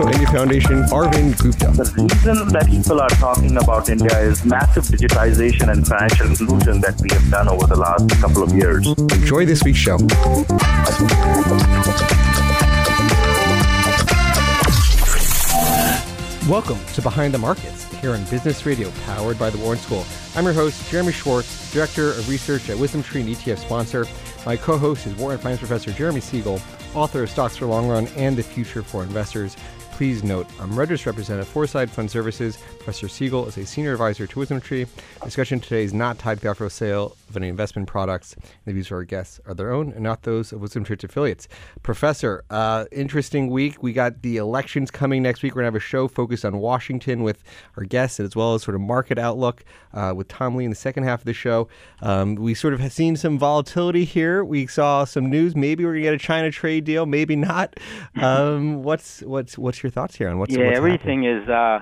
[0.00, 1.66] India Foundation, Arvind Gupta.
[1.70, 6.98] The reason that people are talking about India is massive digitization and financial inclusion that
[7.02, 8.88] we have done over the last couple of years.
[8.88, 9.98] Enjoy this week's show.
[16.48, 20.06] Welcome to Behind the Markets here on Business Radio, powered by the Wharton School.
[20.34, 24.06] I'm your host, Jeremy Schwartz, Director of Research at WisdomTree and ETF sponsor.
[24.46, 26.62] My co host is Wharton Finance Professor Jeremy Siegel,
[26.94, 29.54] author of Stocks for Long Run and the Future for Investors.
[30.02, 32.58] Please note, I'm registered representative Foreside Fund Services.
[32.78, 34.88] Professor Siegel is a senior advisor to WisdomTree.
[35.22, 38.34] Discussion today is not tied to the offer of sale of any investment products.
[38.64, 41.46] The views of our guests are their own and not those of WisdomTree's affiliates.
[41.84, 43.80] Professor, uh, interesting week.
[43.80, 45.54] We got the elections coming next week.
[45.54, 47.44] We're going to have a show focused on Washington with
[47.76, 49.64] our guests as well as sort of market outlook
[49.94, 51.68] uh, with Tom Lee in the second half of the show.
[52.00, 54.44] Um, we sort of have seen some volatility here.
[54.44, 55.54] We saw some news.
[55.54, 57.78] Maybe we're going to get a China trade deal, maybe not.
[58.22, 61.42] Um, what's what's what's your thoughts here on what's yeah what's everything happening?
[61.42, 61.78] is uh,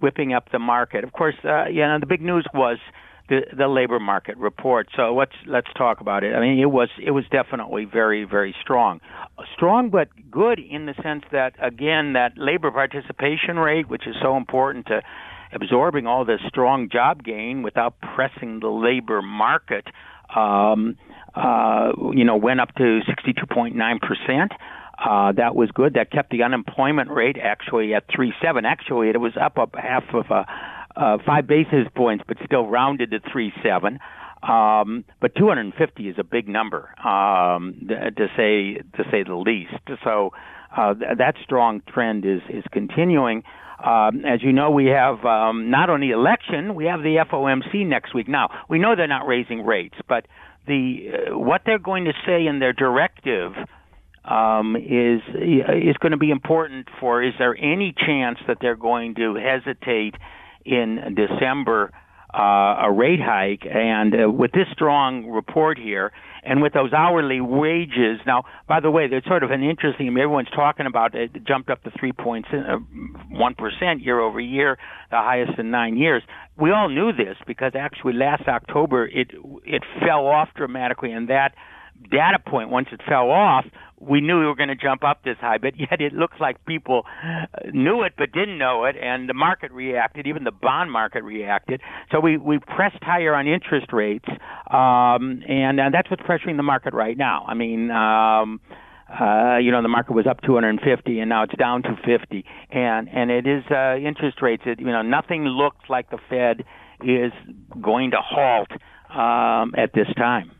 [0.00, 1.04] whipping up the market.
[1.04, 2.78] Of course, uh, you know the big news was
[3.28, 4.88] the the labor market report.
[4.96, 6.34] So let's let's talk about it.
[6.34, 9.00] I mean, it was it was definitely very very strong,
[9.54, 14.36] strong but good in the sense that again that labor participation rate, which is so
[14.36, 15.00] important to
[15.54, 19.86] absorbing all this strong job gain without pressing the labor market.
[20.34, 20.96] Um,
[21.34, 24.52] uh, you know, went up to 62.9 percent.
[25.04, 25.94] Uh, that was good.
[25.94, 28.62] That kept the unemployment rate actually at 3.7.
[28.64, 30.46] Actually, it was up a half of a,
[30.96, 33.98] uh, five basis points, but still rounded to 3.7.
[34.42, 39.70] Um, but 250 is a big number um, to say to say the least.
[40.02, 40.32] So
[40.76, 43.44] uh, th- that strong trend is is continuing.
[43.84, 48.14] Um, as you know, we have um, not only election, we have the FOMC next
[48.14, 48.28] week.
[48.28, 50.26] Now we know they're not raising rates, but
[50.66, 53.52] the uh, what they're going to say in their directive
[54.24, 57.22] um, is is going to be important for.
[57.22, 60.14] Is there any chance that they're going to hesitate
[60.64, 61.92] in December
[62.32, 63.66] uh, a rate hike?
[63.68, 66.12] And uh, with this strong report here,
[66.44, 70.06] and with those hourly wages, now by the way, there's sort of an interesting.
[70.08, 72.46] Everyone's talking about it, jumped up to three point
[73.28, 74.78] one percent year over year,
[75.10, 76.22] the highest in nine years.
[76.56, 79.32] We all knew this because actually last October it
[79.64, 81.54] it fell off dramatically, and that
[82.10, 83.64] data point once it fell off
[84.08, 86.64] we knew we were going to jump up this high, but yet it looks like
[86.64, 87.04] people
[87.72, 90.26] knew it but didn't know it, and the market reacted.
[90.26, 91.80] Even the bond market reacted.
[92.10, 94.28] So we we pressed higher on interest rates,
[94.70, 97.44] um, and, and that's what's pressuring the market right now.
[97.46, 97.90] I mean.
[97.90, 98.60] Um,
[99.12, 103.30] uh, you know, the market was up 250, and now it's down 250, and and
[103.30, 104.62] it is uh, interest rates.
[104.64, 106.64] It, you know, nothing looks like the Fed
[107.04, 107.32] is
[107.78, 108.70] going to halt
[109.10, 110.52] um, at this time.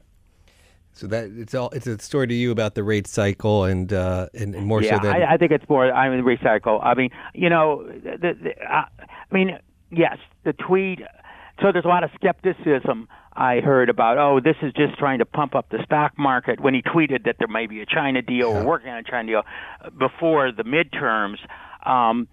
[0.94, 4.28] So that it's all it's a story to you about the rate cycle and uh,
[4.34, 5.90] and, and more yeah, so than I, I think it's more.
[5.90, 6.84] I mean, recycle.
[6.84, 9.58] I mean, you know, the, the, uh, I mean,
[9.90, 11.00] yes, the tweet.
[11.60, 14.18] So there's a lot of skepticism I heard about.
[14.18, 16.60] Oh, this is just trying to pump up the stock market.
[16.60, 19.26] When he tweeted that there may be a China deal or working on a China
[19.26, 19.42] deal
[19.98, 21.38] before the midterms.
[21.88, 22.28] Um,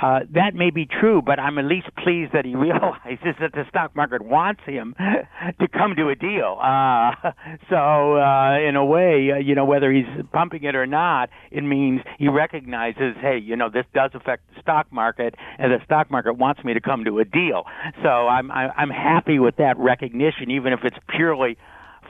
[0.00, 3.64] uh, that may be true, but I'm at least pleased that he realizes that the
[3.68, 4.94] stock market wants him
[5.60, 6.58] to come to a deal.
[6.62, 7.12] Uh,
[7.70, 11.62] so, uh, in a way, uh, you know, whether he's pumping it or not, it
[11.62, 16.10] means he recognizes, hey, you know, this does affect the stock market, and the stock
[16.10, 17.64] market wants me to come to a deal.
[18.02, 21.56] So, I'm I'm happy with that recognition, even if it's purely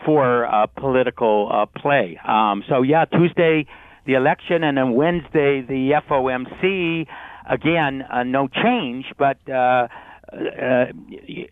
[0.04, 2.18] for uh, political uh, play.
[2.26, 3.66] Um, so, yeah, Tuesday
[4.06, 7.06] the election, and then Wednesday the FOMC
[7.48, 9.88] again, uh, no change, but uh,
[10.32, 10.86] uh,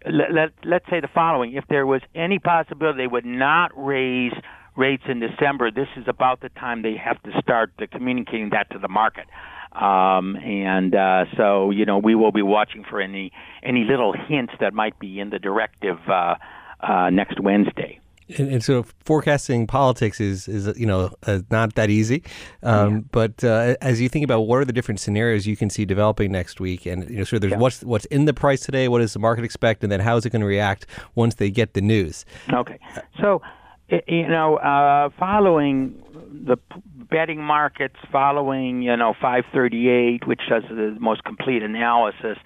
[0.07, 1.55] let, let, us say the following.
[1.55, 4.33] If there was any possibility they would not raise
[4.77, 8.79] rates in December, this is about the time they have to start communicating that to
[8.79, 9.27] the market.
[9.73, 13.33] Um, and uh, so, you know, we will be watching for any
[13.63, 16.37] any little hints that might be in the directive uh,
[16.81, 18.01] uh, next Wednesday.
[18.39, 22.25] And, and, so forecasting politics is is you know uh, not that easy,
[22.65, 23.01] um, yeah.
[23.13, 26.33] but uh, as you think about what are the different scenarios you can see developing
[26.33, 27.59] next week, and you know so there's yeah.
[27.59, 30.27] what's what's in the price today, what does the market expect, and then how is
[30.27, 32.25] it going to react once they get the news?
[32.53, 32.81] Okay,
[33.21, 33.43] so
[34.09, 36.03] you know uh, following
[36.45, 36.57] the
[37.09, 42.39] betting markets, following you know 538, which does the most complete analysis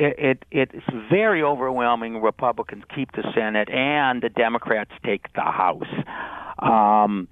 [0.00, 2.22] it, it it's very overwhelming.
[2.22, 5.82] Republicans keep the Senate, and the Democrats take the House,
[6.58, 7.28] um,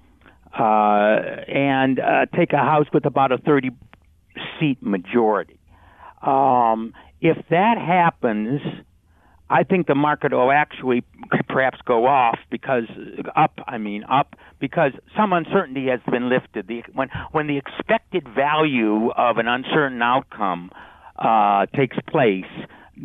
[0.57, 3.71] uh, and uh, take a House with about a 30
[4.59, 5.59] seat majority.
[6.21, 8.61] Um, if that happens,
[9.49, 11.03] I think the market will actually
[11.47, 12.83] perhaps go off because
[13.35, 13.59] up.
[13.67, 16.67] I mean up because some uncertainty has been lifted.
[16.67, 20.69] The, when when the expected value of an uncertain outcome
[21.19, 22.45] uh, takes place,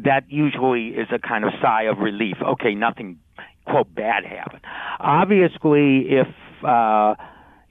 [0.05, 2.37] that usually is a kind of sigh of relief.
[2.43, 3.19] Okay, nothing
[3.66, 4.62] quote bad happened.
[5.00, 6.28] Obviously, if
[6.64, 7.14] uh,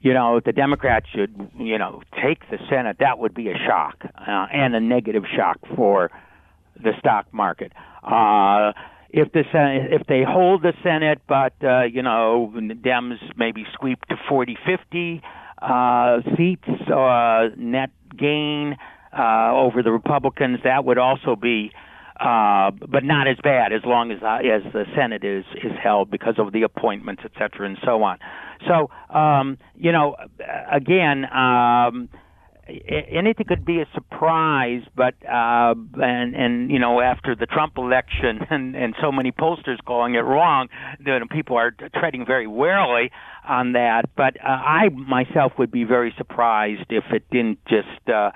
[0.00, 3.96] you know the Democrats should you know take the Senate, that would be a shock
[4.04, 6.10] uh, and a negative shock for
[6.82, 7.72] the stock market.
[8.02, 8.72] Uh,
[9.10, 14.04] if the Senate, if they hold the Senate, but uh, you know Dems maybe sweep
[14.06, 15.22] to 40, 50
[15.62, 20.58] uh, seats, uh, net gain uh, over the Republicans.
[20.64, 21.72] That would also be,
[22.18, 26.10] uh, but not as bad as long as uh, as the Senate is is held
[26.10, 28.18] because of the appointments, et cetera, and so on.
[28.66, 30.16] So um, you know,
[30.70, 31.24] again.
[31.32, 32.08] Um,
[32.66, 38.40] anything could be a surprise, but uh, and and you know after the Trump election
[38.50, 40.68] and and so many pollsters calling it wrong,
[41.04, 43.10] you people are treading very warily
[43.46, 44.08] on that.
[44.16, 48.30] But uh, I myself would be very surprised if it didn't just uh,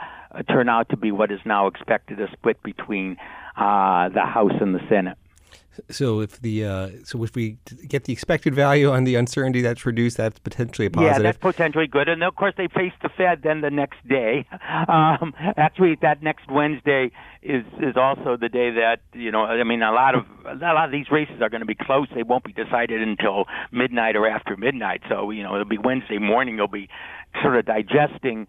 [0.49, 3.17] turn out to be what is now expected a split between
[3.57, 5.19] uh, the House and the Senate.
[5.91, 9.87] So if the uh, so if we get the expected value on the uncertainty that's
[9.87, 11.17] reduced, that's potentially a positive.
[11.17, 12.09] Yeah, that's potentially good.
[12.09, 14.47] And of course, they face the Fed then the next day.
[14.89, 17.11] Um, actually, that next Wednesday
[17.43, 19.45] is is also the day that you know.
[19.45, 22.07] I mean, a lot of a lot of these races are going to be close.
[22.15, 25.03] They won't be decided until midnight or after midnight.
[25.09, 26.57] So you know, it'll be Wednesday morning.
[26.57, 26.89] They'll be
[27.43, 28.47] sort of digesting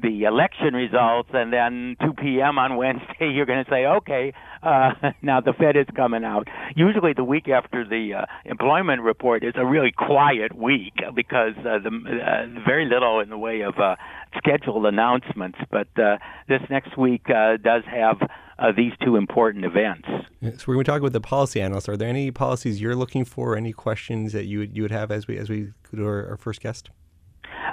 [0.00, 2.58] the election results, and then 2 p.m.
[2.58, 4.92] on Wednesday, you're going to say, okay, uh,
[5.22, 6.48] now the Fed is coming out.
[6.74, 11.78] Usually, the week after the uh, employment report is a really quiet week because uh,
[11.78, 13.96] the uh, very little in the way of uh,
[14.38, 15.58] scheduled announcements.
[15.70, 16.18] But uh,
[16.48, 18.16] this next week uh, does have.
[18.58, 20.06] Uh, these two important events.
[20.06, 21.88] So we're going to talk with the policy analyst.
[21.88, 23.56] Are there any policies you're looking for?
[23.56, 26.28] Any questions that you would you would have as we as we go to our,
[26.28, 26.90] our first guest?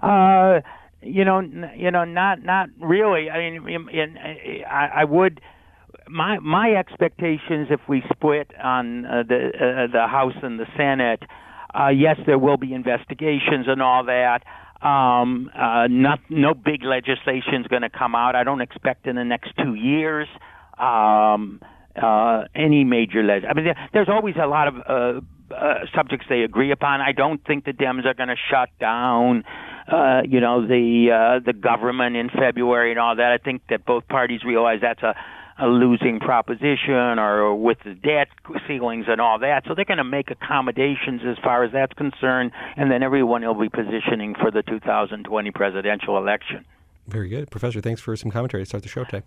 [0.02, 0.62] Uh,
[1.02, 1.42] you know,
[1.76, 3.30] you know, not not really.
[3.30, 4.18] I mean, in, in,
[4.66, 5.42] I, I would.
[6.08, 11.22] My my expectations, if we split on uh, the uh, the House and the Senate,
[11.74, 14.44] uh, yes, there will be investigations and all that.
[14.86, 18.36] Um, uh, not no big legislation is going to come out.
[18.36, 20.28] I don't expect in the next two years.
[20.78, 21.60] Um,
[22.02, 23.44] uh, any major leg.
[23.50, 25.22] I mean, there, there's always a lot of uh,
[25.54, 27.02] uh, subjects they agree upon.
[27.02, 29.44] I don't think the Dems are going to shut down,
[29.92, 33.32] uh, you know, the uh, the government in February and all that.
[33.32, 35.16] I think that both parties realize that's a
[35.62, 38.30] a losing proposition or with the debt
[38.68, 39.64] ceilings and all that.
[39.68, 43.60] So they're going to make accommodations as far as that's concerned, and then everyone will
[43.60, 46.66] be positioning for the 2020 presidential election.
[47.08, 47.52] Very good.
[47.52, 49.24] Professor, thanks for some commentary to start the show today.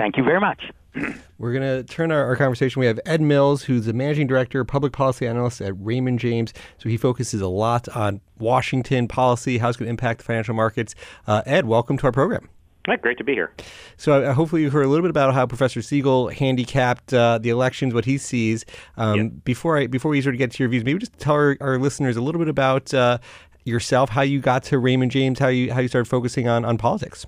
[0.00, 0.62] Thank you very much.
[1.38, 2.80] We're going to turn our, our, conversation.
[2.80, 6.54] We have Ed Mills, who's the managing director, public policy analyst at Raymond James.
[6.78, 10.54] So he focuses a lot on Washington policy, how it's going to impact the financial
[10.54, 10.94] markets.
[11.26, 12.48] Uh, Ed, welcome to our program.
[12.86, 13.52] Hi, great to be here.
[13.98, 17.50] So, uh, hopefully, you heard a little bit about how Professor Siegel handicapped uh, the
[17.50, 18.64] elections, what he sees.
[18.96, 21.58] Um, Before I before we sort of get to your views, maybe just tell our,
[21.60, 23.18] our listeners a little bit about uh,
[23.64, 26.78] yourself, how you got to Raymond James, how you how you started focusing on on
[26.78, 27.26] politics.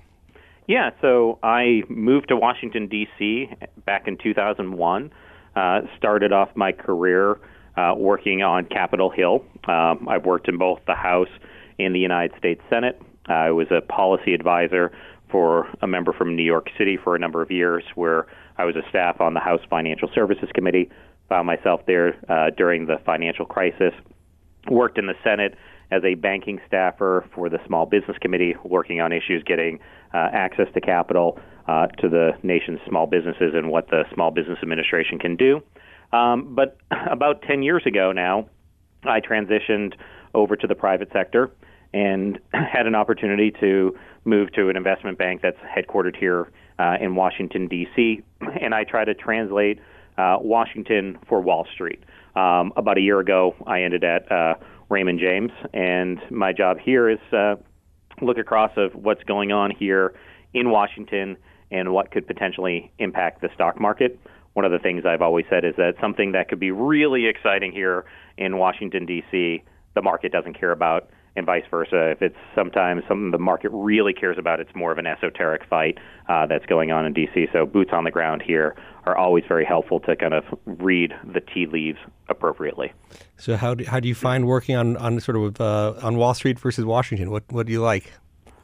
[0.67, 3.49] Yeah, so I moved to Washington, D.C.
[3.85, 5.11] back in 2001.
[5.55, 7.39] Uh, started off my career
[7.75, 9.45] uh, working on Capitol Hill.
[9.67, 11.29] Um, I've worked in both the House
[11.79, 13.01] and the United States Senate.
[13.27, 14.91] I was a policy advisor
[15.29, 18.27] for a member from New York City for a number of years, where
[18.57, 20.89] I was a staff on the House Financial Services Committee.
[21.29, 23.93] Found myself there uh, during the financial crisis.
[24.69, 25.55] Worked in the Senate
[25.91, 29.79] as a banking staffer for the Small Business Committee, working on issues getting
[30.13, 34.57] uh, access to capital uh, to the nation's small businesses and what the Small Business
[34.61, 35.61] Administration can do.
[36.11, 36.77] Um, but
[37.11, 38.49] about 10 years ago now,
[39.03, 39.93] I transitioned
[40.33, 41.51] over to the private sector
[41.93, 47.15] and had an opportunity to move to an investment bank that's headquartered here uh, in
[47.15, 48.21] Washington, D.C.,
[48.61, 49.79] and I try to translate
[50.17, 52.03] uh, Washington for Wall Street.
[52.35, 54.55] Um, about a year ago, I ended at uh,
[54.93, 57.55] Raymond James, and my job here is uh,
[58.21, 60.13] look across of what's going on here
[60.53, 61.35] in Washington
[61.71, 64.19] and what could potentially impact the stock market.
[64.53, 67.71] One of the things I've always said is that something that could be really exciting
[67.71, 68.05] here
[68.37, 69.63] in Washington D.C.
[69.95, 72.11] the market doesn't care about and vice versa.
[72.11, 75.97] If it's sometimes something the market really cares about, it's more of an esoteric fight
[76.29, 77.47] uh, that's going on in D.C.
[77.51, 78.75] So boots on the ground here
[79.05, 81.97] are always very helpful to kind of read the tea leaves
[82.29, 82.93] appropriately.
[83.37, 86.33] So how do, how do you find working on on sort of uh, on Wall
[86.33, 87.31] Street versus Washington?
[87.31, 88.11] What what do you like?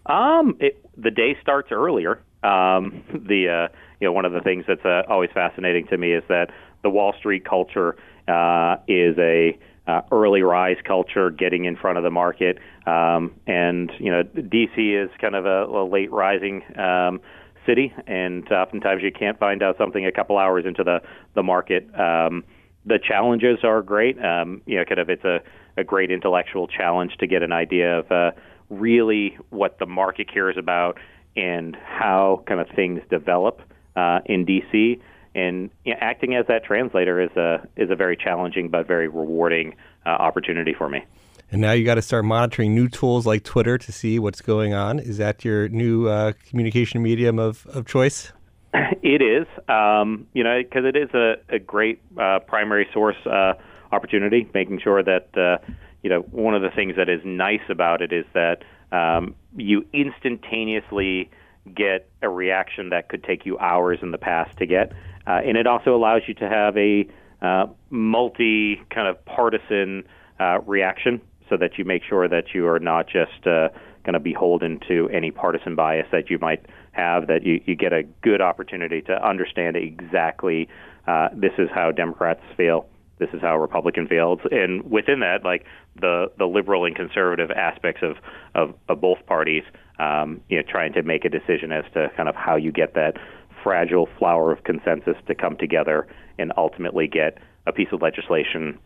[0.06, 2.22] Um, it, the day starts earlier.
[2.44, 6.14] Um, the uh, you know one of the things that's uh, always fascinating to me
[6.14, 6.52] is that
[6.84, 7.98] the Wall Street culture
[8.28, 9.58] uh, is a
[9.90, 12.60] uh, early rise culture, getting in front of the market.
[12.86, 17.20] Um, and you know, DC is kind of a, a late rising um,
[17.66, 21.00] city, and oftentimes you can't find out something a couple hours into the
[21.34, 21.88] the market.
[22.00, 22.44] Um,
[22.86, 24.24] the challenges are great.
[24.24, 25.40] Um, you know, kind of it's a,
[25.76, 28.32] a great intellectual challenge to get an idea of uh,
[28.70, 30.98] really what the market cares about
[31.36, 33.62] and how kind of things develop
[33.96, 35.00] uh, in DC
[35.40, 39.08] and you know, acting as that translator is a is a very challenging but very
[39.08, 41.04] rewarding uh, opportunity for me.
[41.52, 44.74] And now you got to start monitoring new tools like Twitter to see what's going
[44.74, 45.00] on.
[45.00, 48.32] Is that your new uh, communication medium of, of choice?
[49.02, 53.54] It is, um, you know, because it is a, a great uh, primary source uh,
[53.92, 54.48] opportunity.
[54.54, 55.58] Making sure that uh,
[56.04, 59.88] you know one of the things that is nice about it is that um, you
[59.94, 61.32] instantaneously
[61.74, 64.92] get a reaction that could take you hours in the past to get.
[65.30, 67.08] Uh, and it also allows you to have a
[67.42, 70.04] uh, multi kind of partisan
[70.40, 73.70] uh, reaction so that you make sure that you are not just uh,
[74.04, 77.94] kind of beholden to any partisan bias that you might have, that you, you get
[77.94, 80.68] a good opportunity to understand exactly
[81.08, 82.88] uh, this is how Democrats feel.
[83.20, 85.66] This is how Republican feels, and within that, like
[86.00, 88.16] the the liberal and conservative aspects of
[88.56, 89.64] of, of both parties,
[90.00, 92.94] um, you know, trying to make a decision as to kind of how you get
[92.94, 93.18] that
[93.64, 97.38] fragile flower of consensus to come together and ultimately get
[97.68, 98.80] a piece of legislation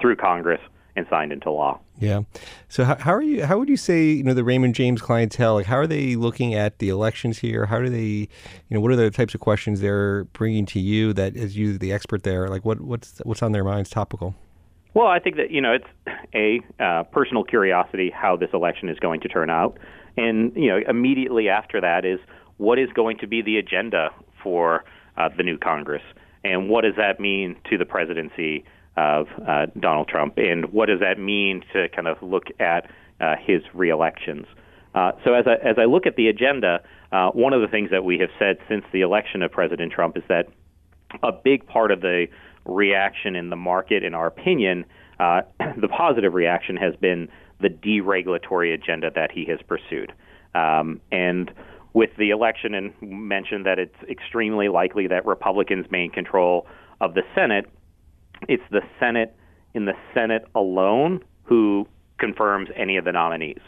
[0.00, 0.60] through Congress
[0.96, 1.80] and signed into law.
[1.98, 2.22] Yeah.
[2.68, 3.44] So how, how are you?
[3.44, 5.54] How would you say you know the Raymond James clientele?
[5.54, 7.66] Like how are they looking at the elections here?
[7.66, 8.28] How do they, you
[8.70, 11.92] know, what are the types of questions they're bringing to you that as you the
[11.92, 12.48] expert there?
[12.48, 14.34] Like what what's what's on their minds topical?
[14.94, 18.98] Well, I think that you know it's a uh, personal curiosity how this election is
[18.98, 19.78] going to turn out,
[20.16, 22.20] and you know immediately after that is
[22.56, 24.10] what is going to be the agenda
[24.42, 24.84] for
[25.16, 26.02] uh, the new Congress,
[26.42, 28.64] and what does that mean to the presidency
[28.96, 33.34] of uh, Donald Trump, and what does that mean to kind of look at uh,
[33.44, 34.46] his reelections.
[34.94, 36.80] Uh, so as I, as I look at the agenda,
[37.10, 40.16] uh, one of the things that we have said since the election of President Trump
[40.16, 40.46] is that
[41.22, 42.26] a big part of the
[42.64, 44.84] reaction in the market, in our opinion,
[45.18, 45.42] uh,
[45.80, 47.28] the positive reaction has been
[47.60, 50.12] the deregulatory agenda that he has pursued.
[50.54, 51.50] Um, and
[51.94, 56.66] with the election and mentioned that it's extremely likely that Republicans maintain control
[57.00, 57.66] of the Senate,
[58.48, 59.34] it's the Senate
[59.74, 61.86] in the Senate alone who
[62.18, 63.60] confirms any of the nominees.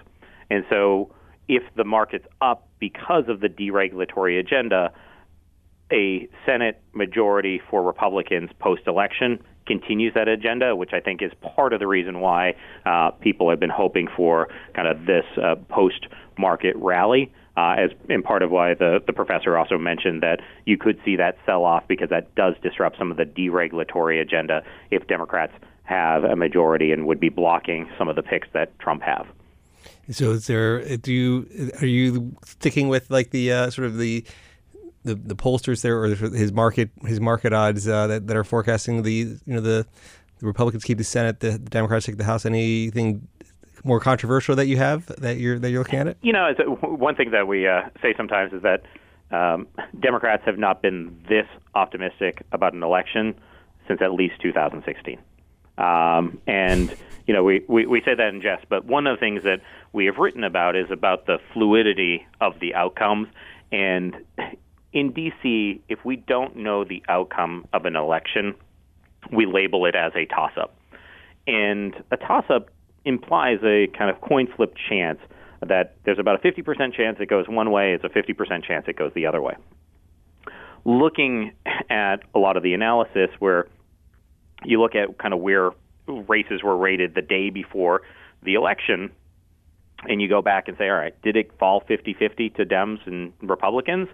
[0.50, 1.14] And so
[1.48, 4.92] if the market's up because of the deregulatory agenda,
[5.92, 11.72] a Senate majority for Republicans post election continues that agenda, which I think is part
[11.72, 12.54] of the reason why
[12.84, 16.06] uh, people have been hoping for kind of this uh, post
[16.38, 20.76] market rally uh, as in part of why the, the professor also mentioned that you
[20.76, 25.06] could see that sell off because that does disrupt some of the deregulatory agenda if
[25.06, 25.52] Democrats
[25.84, 29.26] have a majority and would be blocking some of the picks that Trump have.
[30.10, 34.24] So is there do you are you sticking with like the uh, sort of the
[35.04, 39.02] the, the pollsters there or his market his market odds uh, that, that are forecasting
[39.02, 39.86] the you know the,
[40.38, 42.44] the Republicans keep the Senate, the, the Democrats take the House.
[42.44, 43.26] Anything
[43.84, 46.18] more controversial that you have that you're that you're looking at it?
[46.22, 48.82] You know, one thing that we uh, say sometimes is that
[49.30, 49.66] um,
[49.98, 53.34] Democrats have not been this optimistic about an election
[53.88, 55.18] since at least 2016.
[55.78, 56.94] Um, and
[57.26, 59.60] you know, we, we, we say that in jest, but one of the things that
[59.92, 63.28] we have written about is about the fluidity of the outcomes.
[63.72, 64.16] And
[64.92, 68.54] in D.C., if we don't know the outcome of an election,
[69.32, 70.76] we label it as a toss up.
[71.48, 72.68] And a toss up
[73.06, 75.20] implies a kind of coin flip chance
[75.66, 78.96] that there's about a 50% chance it goes one way, it's a 50% chance it
[78.96, 79.54] goes the other way.
[80.84, 81.52] Looking
[81.88, 83.68] at a lot of the analysis where
[84.64, 85.70] you look at kind of where
[86.06, 88.02] races were rated the day before
[88.42, 89.10] the election,
[90.04, 92.98] and you go back and say, all right, did it fall 50 50 to Dems
[93.06, 94.08] and Republicans?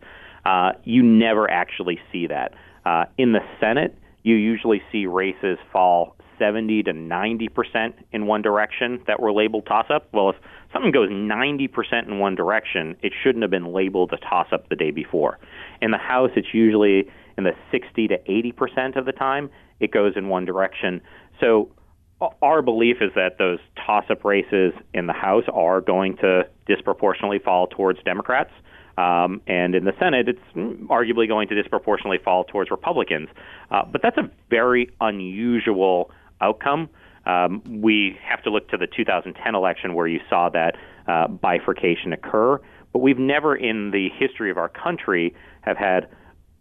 [0.44, 2.54] Uh, you never actually see that.
[2.84, 8.42] Uh, in the Senate, you usually see races fall 70 to 90 percent in one
[8.42, 10.08] direction that were labeled toss up.
[10.12, 10.36] Well, if
[10.72, 14.68] something goes 90 percent in one direction, it shouldn't have been labeled a toss up
[14.68, 15.38] the day before.
[15.80, 17.08] In the House, it's usually
[17.38, 21.00] in the 60 to 80 percent of the time it goes in one direction.
[21.40, 21.70] So
[22.40, 27.38] our belief is that those toss up races in the House are going to disproportionately
[27.38, 28.50] fall towards Democrats.
[28.96, 33.28] Um, and in the Senate, it's arguably going to disproportionately fall towards Republicans.
[33.70, 36.10] Uh, but that's a very unusual
[36.42, 36.88] outcome.
[37.24, 42.12] Um, we have to look to the 2010 election where you saw that uh, bifurcation
[42.12, 42.60] occur.
[42.92, 46.08] But we've never in the history of our country have had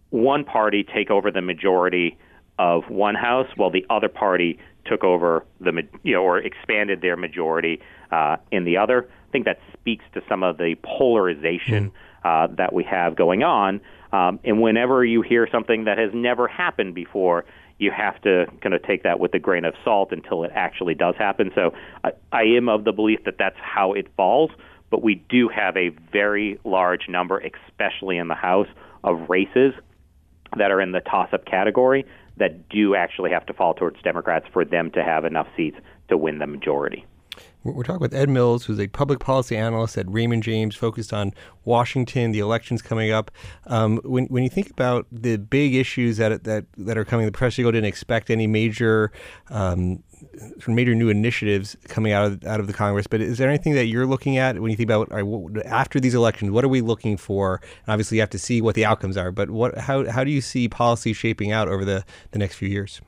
[0.09, 2.17] one party take over the majority
[2.59, 7.17] of one house while the other party took over the you know or expanded their
[7.17, 9.09] majority uh, in the other.
[9.27, 11.89] I think that speaks to some of the polarization.
[11.89, 13.81] Mm uh, that we have going on.
[14.13, 17.45] Um, and whenever you hear something that has never happened before,
[17.81, 20.93] you have to kind of take that with a grain of salt until it actually
[20.93, 21.51] does happen.
[21.55, 21.73] So
[22.03, 24.51] I, I am of the belief that that's how it falls.
[24.91, 28.67] But we do have a very large number, especially in the House,
[29.03, 29.73] of races
[30.57, 32.05] that are in the toss up category
[32.37, 35.77] that do actually have to fall towards Democrats for them to have enough seats
[36.09, 37.05] to win the majority.
[37.63, 41.31] We're talking with Ed Mills, who's a public policy analyst at Raymond James, focused on
[41.63, 43.29] Washington, the elections coming up.
[43.67, 47.31] Um, when, when you think about the big issues that that that are coming, the
[47.31, 49.11] press you didn't expect any major
[49.51, 50.01] um,
[50.67, 53.05] major new initiatives coming out of out of the Congress.
[53.05, 55.11] But is there anything that you're looking at when you think about
[55.65, 56.49] after these elections?
[56.49, 57.61] What are we looking for?
[57.85, 59.31] And obviously, you have to see what the outcomes are.
[59.31, 62.69] But what how how do you see policy shaping out over the the next few
[62.69, 63.01] years?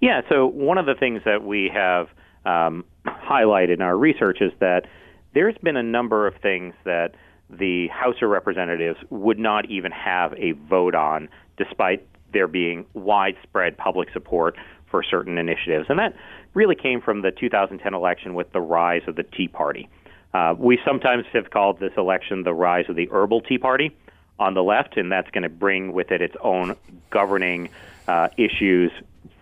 [0.00, 0.22] Yeah.
[0.30, 2.08] So one of the things that we have
[2.44, 4.86] um, highlighted in our research is that
[5.34, 7.14] there's been a number of things that
[7.50, 13.76] the House of Representatives would not even have a vote on, despite there being widespread
[13.76, 14.56] public support
[14.90, 15.86] for certain initiatives.
[15.88, 16.14] And that
[16.54, 19.88] really came from the 2010 election with the rise of the Tea Party.
[20.34, 23.96] Uh, we sometimes have called this election the rise of the herbal Tea Party
[24.38, 26.76] on the left, and that's going to bring with it its own
[27.10, 27.70] governing
[28.06, 28.92] uh, issues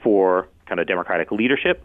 [0.02, 1.82] for kind of Democratic leadership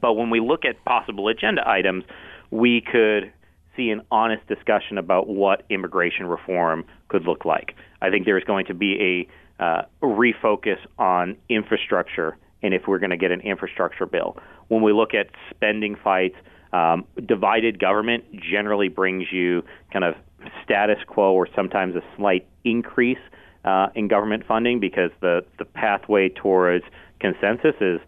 [0.00, 2.04] but when we look at possible agenda items,
[2.50, 3.32] we could
[3.76, 7.74] see an honest discussion about what immigration reform could look like.
[8.00, 9.28] I think there's going to be
[9.60, 14.36] a uh, refocus on infrastructure and if we're going to get an infrastructure bill.
[14.68, 16.36] When we look at spending fights,
[16.72, 20.14] um, divided government generally brings you kind of
[20.64, 23.18] status quo or sometimes a slight increase
[23.64, 26.84] uh, in government funding because the, the pathway towards
[27.20, 28.00] consensus is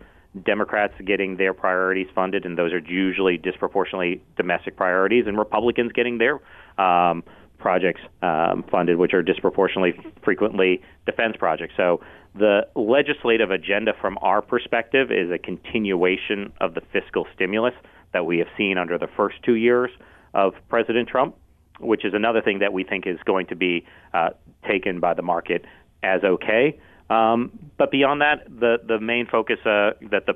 [0.45, 6.19] Democrats getting their priorities funded, and those are usually disproportionately domestic priorities, and Republicans getting
[6.19, 6.41] their
[6.79, 7.23] um,
[7.59, 11.75] projects um, funded, which are disproportionately frequently defense projects.
[11.77, 12.01] So
[12.35, 17.75] the legislative agenda, from our perspective, is a continuation of the fiscal stimulus
[18.13, 19.91] that we have seen under the first two years
[20.35, 21.35] of President Trump,
[21.81, 24.31] which is another thing that we think is going to be uh,
[24.67, 25.65] taken by the market
[26.03, 26.79] as okay.
[27.11, 30.35] Um, but beyond that, the the main focus uh, that the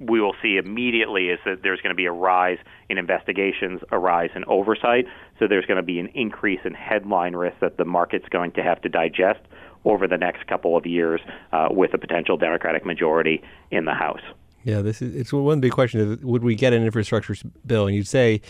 [0.00, 2.58] we will see immediately is that there's going to be a rise
[2.88, 5.06] in investigations, a rise in oversight.
[5.38, 8.62] So there's going to be an increase in headline risk that the market's going to
[8.62, 9.40] have to digest
[9.84, 11.20] over the next couple of years
[11.52, 14.22] uh, with a potential Democratic majority in the House.
[14.64, 17.34] Yeah, this is it's one big questions: would we get an infrastructure
[17.66, 17.86] bill?
[17.86, 18.40] And you'd say,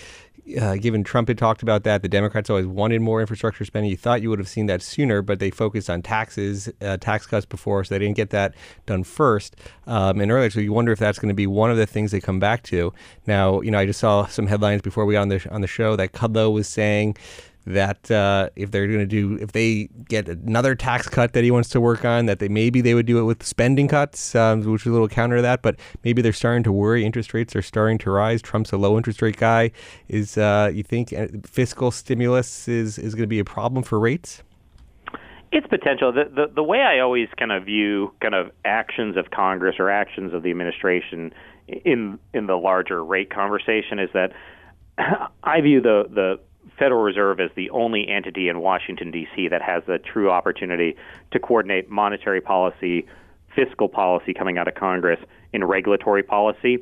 [0.60, 3.90] uh, given Trump had talked about that, the Democrats always wanted more infrastructure spending.
[3.90, 7.26] You thought you would have seen that sooner, but they focused on taxes, uh, tax
[7.26, 8.54] cuts before, so they didn't get that
[8.86, 9.56] done first.
[9.86, 12.10] Um, and earlier, so you wonder if that's going to be one of the things
[12.10, 12.92] they come back to.
[13.26, 15.66] Now, you know, I just saw some headlines before we got on the on the
[15.66, 17.16] show that Kudlow was saying
[17.66, 21.50] that uh, if they're going to do if they get another tax cut that he
[21.50, 24.60] wants to work on that they maybe they would do it with spending cuts um,
[24.60, 27.04] which is a little counter to that but maybe they're starting to worry.
[27.04, 28.42] Interest rates are starting to rise.
[28.42, 29.70] Trump's a low interest rate guy.
[30.08, 33.98] Is uh, you think uh, fiscal stimulus is, is going to be a problem for
[33.98, 34.42] rates?
[35.52, 36.12] It's potential.
[36.12, 39.88] The, the the way I always kind of view kind of actions of Congress or
[39.88, 41.32] actions of the administration
[41.68, 44.32] in in the larger rate conversation is that
[45.44, 46.40] I view the the
[46.78, 49.48] Federal Reserve is the only entity in Washington, D.C.
[49.48, 50.96] that has the true opportunity
[51.30, 53.06] to coordinate monetary policy,
[53.54, 55.20] fiscal policy coming out of Congress,
[55.52, 56.78] and regulatory policy.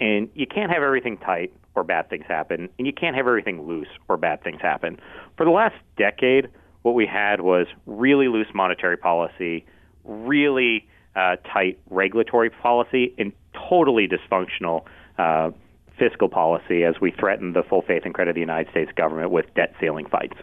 [0.00, 3.66] And you can't have everything tight or bad things happen, and you can't have everything
[3.66, 4.98] loose or bad things happen.
[5.36, 6.48] For the last decade,
[6.82, 9.66] what we had was really loose monetary policy,
[10.04, 13.32] really uh, tight regulatory policy, and
[13.68, 14.84] totally dysfunctional
[15.18, 15.50] uh,
[15.98, 19.30] fiscal policy as we threaten the full faith and credit of the United States government
[19.30, 20.36] with debt ceiling fights.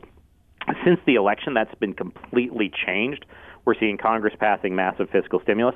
[0.85, 3.25] Since the election, that's been completely changed.
[3.65, 5.75] We're seeing Congress passing massive fiscal stimulus.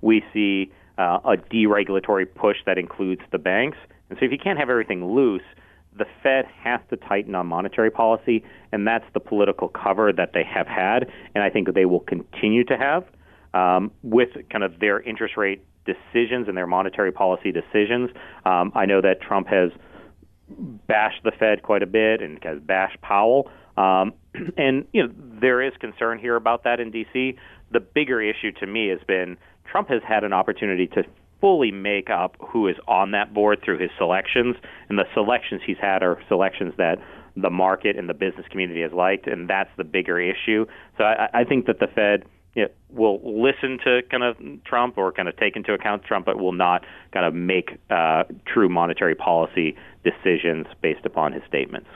[0.00, 3.78] We see uh, a deregulatory push that includes the banks.
[4.10, 5.42] And so if you can't have everything loose,
[5.96, 10.44] the Fed has to tighten on monetary policy, and that's the political cover that they
[10.44, 13.04] have had, and I think they will continue to have
[13.54, 18.10] um, with kind of their interest rate decisions and their monetary policy decisions.
[18.44, 19.70] Um, I know that Trump has
[20.86, 24.12] bashed the Fed quite a bit and has bashed Powell, um,
[24.56, 27.36] and you know there is concern here about that in D.C.
[27.72, 29.36] The bigger issue to me has been
[29.70, 31.04] Trump has had an opportunity to
[31.40, 34.56] fully make up who is on that board through his selections,
[34.88, 36.98] and the selections he's had are selections that
[37.36, 40.66] the market and the business community has liked, and that's the bigger issue.
[40.98, 44.98] So I, I think that the Fed you know, will listen to kind of Trump
[44.98, 48.68] or kind of take into account Trump, but will not kind of make uh, true
[48.68, 51.88] monetary policy decisions based upon his statements.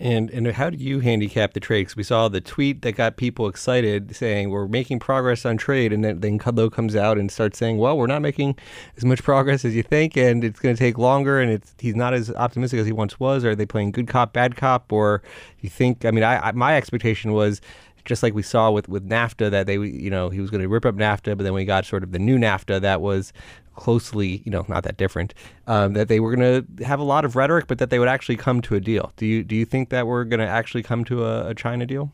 [0.00, 1.82] And and how do you handicap the trade?
[1.82, 5.92] Because we saw the tweet that got people excited, saying we're making progress on trade,
[5.92, 8.56] and then, then Kudlow comes out and starts saying, "Well, we're not making
[8.96, 11.94] as much progress as you think, and it's going to take longer, and it's he's
[11.94, 15.22] not as optimistic as he once was." Are they playing good cop, bad cop, or
[15.60, 16.04] you think?
[16.04, 17.60] I mean, I, I my expectation was
[18.04, 20.68] just like we saw with, with NAFTA, that they, you know, he was going to
[20.68, 23.32] rip up NAFTA, but then we got sort of the new NAFTA that was
[23.74, 25.34] closely, you know, not that different.
[25.66, 28.08] Um, that they were going to have a lot of rhetoric, but that they would
[28.08, 29.12] actually come to a deal.
[29.16, 31.86] Do you do you think that we're going to actually come to a, a China
[31.86, 32.10] deal?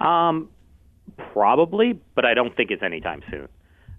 [0.00, 0.48] Um,
[1.32, 3.48] probably, but I don't think it's anytime soon.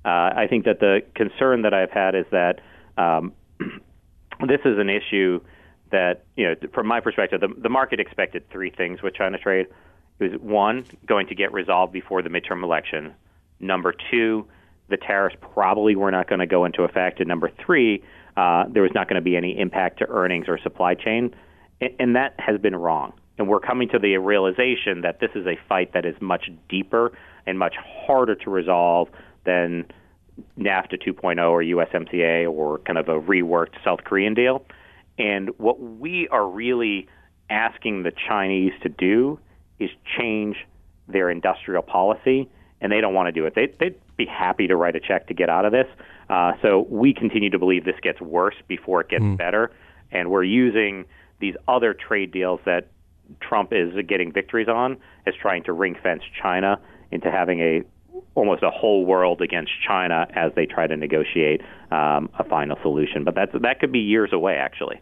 [0.03, 2.59] Uh, I think that the concern that I've had is that
[2.97, 3.33] um,
[4.47, 5.39] this is an issue
[5.91, 9.67] that, you know, from my perspective, the, the market expected three things with China trade.
[10.21, 13.15] Was one, going to get resolved before the midterm election.
[13.59, 14.47] Number two,
[14.87, 17.19] the tariffs probably were not going to go into effect.
[17.19, 18.03] And number three,
[18.37, 21.33] uh, there was not going to be any impact to earnings or supply chain.
[21.79, 23.13] And, and that has been wrong.
[23.39, 27.11] And we're coming to the realization that this is a fight that is much deeper
[27.47, 29.09] and much harder to resolve
[29.43, 29.85] than
[30.55, 34.63] NAFTA 2.0 or USMCA or kind of a reworked South Korean deal.
[35.17, 37.07] And what we are really
[37.49, 39.39] asking the Chinese to do
[39.81, 40.55] is change
[41.07, 43.55] their industrial policy, and they don't want to do it.
[43.55, 45.87] They, they'd be happy to write a check to get out of this.
[46.29, 49.37] Uh, so we continue to believe this gets worse before it gets mm.
[49.37, 49.71] better,
[50.11, 51.05] and we're using
[51.39, 52.87] these other trade deals that
[53.41, 56.79] Trump is getting victories on as trying to ring fence China
[57.11, 57.81] into having a
[58.35, 63.23] almost a whole world against China as they try to negotiate um, a final solution.
[63.23, 65.01] But that's that could be years away, actually.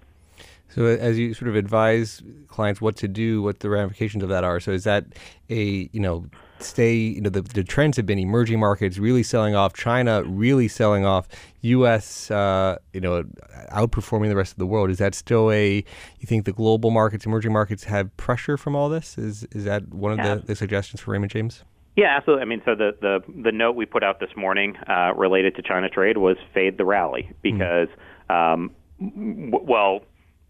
[0.69, 4.43] So as you sort of advise clients what to do, what the ramifications of that
[4.43, 4.59] are.
[4.59, 5.05] So is that
[5.49, 6.25] a you know
[6.59, 10.67] stay you know the, the trends have been emerging markets really selling off, China really
[10.67, 11.27] selling off,
[11.61, 12.29] U.S.
[12.29, 13.23] Uh, you know
[13.71, 14.89] outperforming the rest of the world.
[14.89, 15.83] Is that still a
[16.19, 19.17] you think the global markets, emerging markets have pressure from all this?
[19.17, 20.35] Is is that one of yeah.
[20.35, 21.63] the, the suggestions for Raymond James?
[21.95, 22.43] Yeah, absolutely.
[22.43, 25.61] I mean, so the the, the note we put out this morning uh, related to
[25.61, 27.33] China trade was fade the rally hmm.
[27.41, 27.89] because,
[28.29, 28.53] mm.
[28.53, 30.01] um, w- well,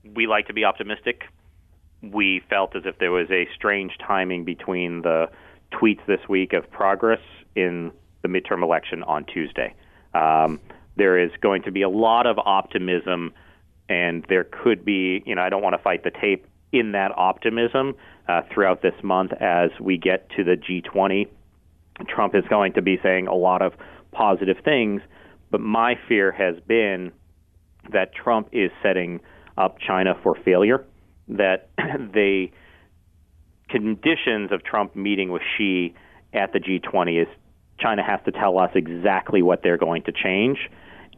[0.04, 1.24] we like to be optimistic.
[2.02, 5.30] We felt as if there was a strange timing between the
[5.74, 7.22] tweets this week of progress
[7.56, 9.74] in the midterm election on Tuesday.
[10.14, 10.60] Um,
[10.96, 13.34] there is going to be a lot of optimism,
[13.88, 17.12] and there could be, you know, I don't want to fight the tape in that
[17.18, 17.96] optimism
[18.28, 21.28] uh, throughout this month as we get to the G20.
[22.08, 23.74] Trump is going to be saying a lot of
[24.12, 25.02] positive things,
[25.52, 27.12] but my fear has been
[27.92, 29.20] that Trump is setting
[29.60, 30.86] up China for failure.
[31.28, 32.48] That the
[33.70, 35.94] conditions of Trump meeting with Xi
[36.34, 37.28] at the G20 is
[37.80, 40.58] China has to tell us exactly what they're going to change.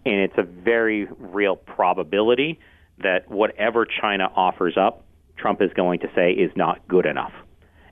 [0.06, 2.60] And it's a very real probability
[3.00, 5.06] that whatever China offers up,
[5.38, 7.34] Trump is going to say is not good enough.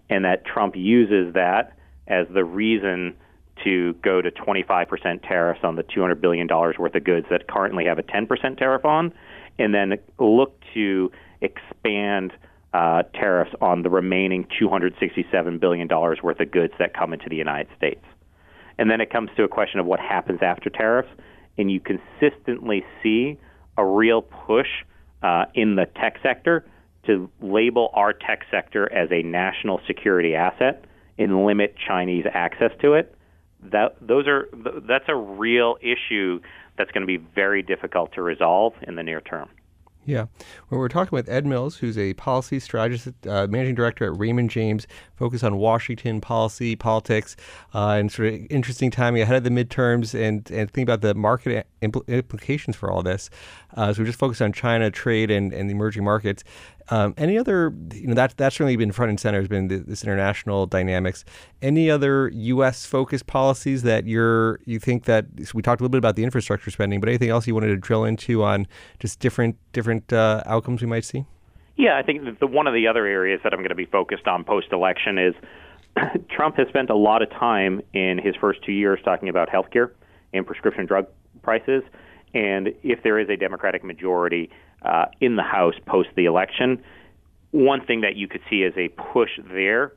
[0.09, 3.15] And that Trump uses that as the reason
[3.63, 7.99] to go to 25% tariffs on the $200 billion worth of goods that currently have
[7.99, 9.13] a 10% tariff on,
[9.60, 12.34] and then look to expand
[12.74, 17.67] uh, tariffs on the remaining $267 billion worth of goods that come into the United
[17.78, 18.04] States.
[18.78, 21.10] And then it comes to a question of what happens after tariffs,
[21.58, 23.38] and you consistently see
[23.78, 24.67] a real push
[25.22, 26.65] uh, in the tech sector
[27.06, 30.86] to label our tech sector as a national security asset
[31.17, 33.15] and limit Chinese access to it.
[33.72, 34.48] That those are
[34.88, 36.39] that's a real issue
[36.80, 39.50] that's going to be very difficult to resolve in the near term.
[40.06, 40.26] Yeah.
[40.70, 44.50] Well, we're talking with Ed Mills, who's a policy strategist, uh, managing director at Raymond
[44.50, 47.36] James, focused on Washington policy, politics,
[47.76, 51.13] uh, and sort of interesting timing ahead of the midterms and, and think about the
[51.13, 53.30] market impl- implications for all this.
[53.76, 56.44] Uh, so we're just focused on China, trade, and, and the emerging markets.
[56.91, 60.04] Um, any other, you know, that, that's certainly been front and center, has been this
[60.04, 61.23] international dynamics.
[61.62, 62.86] Any other U.S.
[62.86, 66.23] focused policies that you're, you think that, so we talked a little bit about the
[66.23, 68.67] infrastructure spending, but anything else you wanted to drill into on
[68.99, 71.25] just different, different uh, outcomes we might see?
[71.78, 74.28] Yeah, I think the, one of the other areas that I'm going to be focused
[74.28, 75.34] on post election is
[76.30, 79.91] Trump has spent a lot of time in his first two years talking about healthcare
[80.34, 81.08] and prescription drug
[81.41, 81.84] prices.
[82.34, 84.49] And if there is a Democratic majority
[84.82, 86.84] uh, in the House post the election,
[87.52, 89.94] one thing that you could see is a push there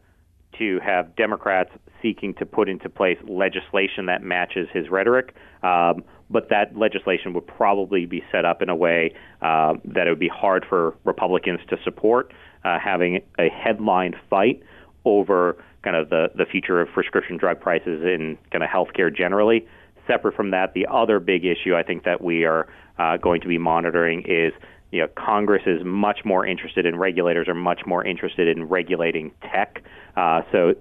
[0.59, 5.35] to have Democrats seeking to put into place legislation that matches his rhetoric.
[5.62, 10.11] Um, but that legislation would probably be set up in a way uh, that it
[10.11, 12.33] would be hard for Republicans to support,
[12.64, 14.62] uh, having a headline fight
[15.05, 19.66] over kind of the, the future of prescription drug prices in kind of healthcare generally.
[20.06, 23.48] Separate from that, the other big issue I think that we are uh, going to
[23.48, 24.52] be monitoring is
[24.92, 29.32] you know, Congress is much more interested in regulators are much more interested in regulating
[29.40, 29.82] tech.
[30.16, 30.74] Uh, so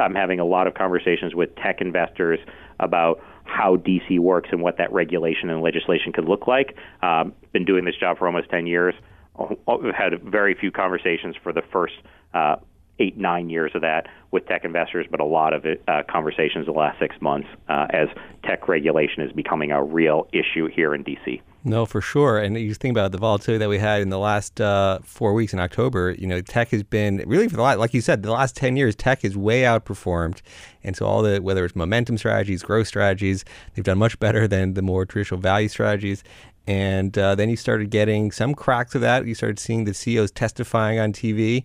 [0.00, 2.38] I'm having a lot of conversations with tech investors
[2.78, 6.76] about how DC works and what that regulation and legislation could look like.
[7.02, 8.94] Um, been doing this job for almost 10 years.
[9.36, 11.94] I've had very few conversations for the first
[12.32, 12.56] uh,
[12.98, 16.66] eight, nine years of that with tech investors, but a lot of it, uh, conversations
[16.66, 18.08] the last six months uh, as
[18.44, 21.40] tech regulation is becoming a real issue here in DC.
[21.66, 22.38] No, for sure.
[22.38, 25.54] And you think about the volatility that we had in the last uh, four weeks
[25.54, 26.14] in October.
[26.18, 28.76] You know, tech has been really for the last, like you said, the last ten
[28.76, 30.42] years, tech has way outperformed.
[30.82, 34.74] And so all the whether it's momentum strategies, growth strategies, they've done much better than
[34.74, 36.22] the more traditional value strategies.
[36.66, 39.26] And uh, then you started getting some cracks of that.
[39.26, 41.64] You started seeing the CEOs testifying on TV.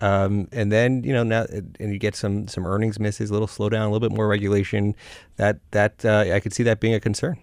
[0.00, 3.48] Um, and then you know now, and you get some some earnings misses, a little
[3.48, 4.94] slowdown, a little bit more regulation.
[5.36, 7.38] That that uh, I could see that being a concern.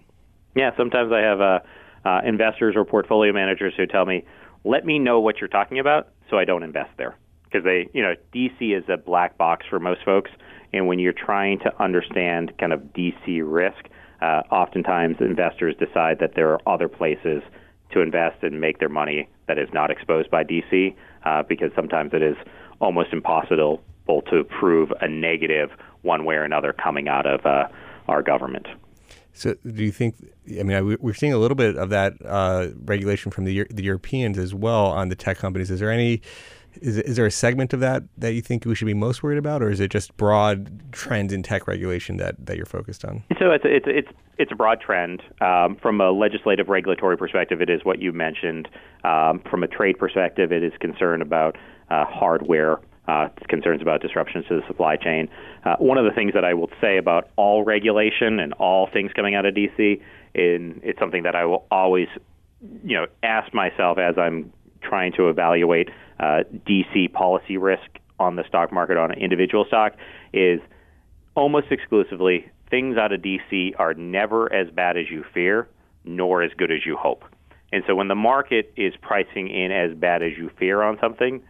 [0.56, 1.62] Yeah, sometimes I have a
[2.04, 4.24] uh, investors or portfolio managers who tell me,
[4.64, 8.02] "Let me know what you're talking about, so I don't invest there." Because they, you
[8.02, 10.30] know, DC is a black box for most folks,
[10.72, 13.88] and when you're trying to understand kind of DC risk,
[14.20, 17.42] uh, oftentimes investors decide that there are other places
[17.92, 20.94] to invest and make their money that is not exposed by DC,
[21.28, 22.36] uh, because sometimes it is
[22.80, 23.82] almost impossible
[24.30, 25.70] to prove a negative
[26.02, 27.68] one way or another coming out of uh,
[28.08, 28.66] our government.
[29.34, 30.16] So, do you think?
[30.58, 34.38] I mean, we're seeing a little bit of that uh, regulation from the the Europeans
[34.38, 35.70] as well on the tech companies.
[35.70, 36.22] Is there any?
[36.74, 39.38] Is, is there a segment of that that you think we should be most worried
[39.38, 43.24] about, or is it just broad trends in tech regulation that, that you're focused on?
[43.38, 45.22] So it's it's it's it's a broad trend.
[45.40, 48.68] Um, from a legislative regulatory perspective, it is what you mentioned.
[49.04, 51.56] Um, from a trade perspective, it is concern about
[51.90, 52.78] uh, hardware
[53.08, 55.28] uh, concerns about disruptions to the supply chain.
[55.64, 59.12] Uh, one of the things that I will say about all regulation and all things
[59.14, 60.00] coming out of DC,
[60.34, 62.08] in, it's something that I will always,
[62.84, 64.52] you know, ask myself as I'm
[64.82, 65.88] trying to evaluate
[66.20, 69.94] uh, DC policy risk on the stock market on an individual stock,
[70.32, 70.60] is
[71.34, 75.68] almost exclusively things out of DC are never as bad as you fear,
[76.04, 77.24] nor as good as you hope.
[77.72, 81.42] And so when the market is pricing in as bad as you fear on something,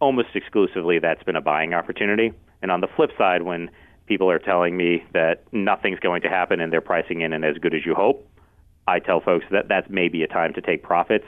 [0.00, 2.32] almost exclusively that's been a buying opportunity.
[2.62, 3.70] And on the flip side, when
[4.06, 7.56] people are telling me that nothing's going to happen and they're pricing in and as
[7.58, 8.26] good as you hope,
[8.88, 11.24] I tell folks that that's maybe a time to take profits.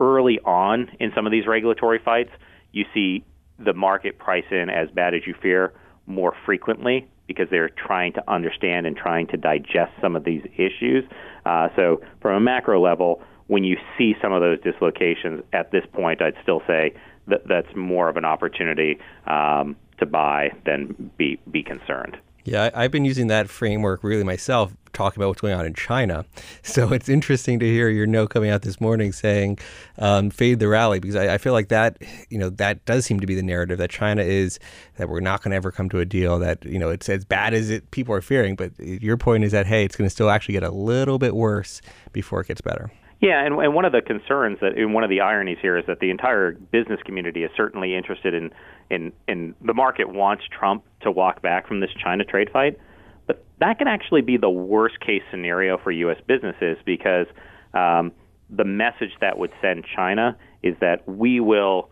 [0.00, 2.30] Early on in some of these regulatory fights,
[2.72, 3.24] you see
[3.58, 5.72] the market price in as bad as you fear
[6.06, 11.04] more frequently because they're trying to understand and trying to digest some of these issues.
[11.46, 15.84] Uh, so, from a macro level, when you see some of those dislocations at this
[15.92, 16.94] point, I'd still say
[17.28, 22.16] that that's more of an opportunity um, to buy than be be concerned.
[22.44, 25.74] Yeah, I, have been using that framework really myself, talking about what's going on in
[25.74, 26.24] China.
[26.62, 29.58] So it's interesting to hear your note coming out this morning saying
[29.98, 31.98] um, fade the rally because I, I, feel like that,
[32.28, 34.60] you know, that does seem to be the narrative that China is
[34.98, 37.24] that we're not going to ever come to a deal that you know it's as
[37.24, 38.54] bad as it people are fearing.
[38.54, 41.34] But your point is that hey, it's going to still actually get a little bit
[41.34, 41.80] worse
[42.12, 42.90] before it gets better.
[43.20, 45.84] Yeah, and, and one of the concerns that, and one of the ironies here is
[45.86, 48.50] that the entire business community is certainly interested in,
[48.88, 52.78] in, in the market wants Trump to walk back from this China trade fight,
[53.26, 56.18] but that can actually be the worst case scenario for U.S.
[56.26, 57.26] businesses because
[57.74, 58.12] um,
[58.48, 61.90] the message that would send China is that we will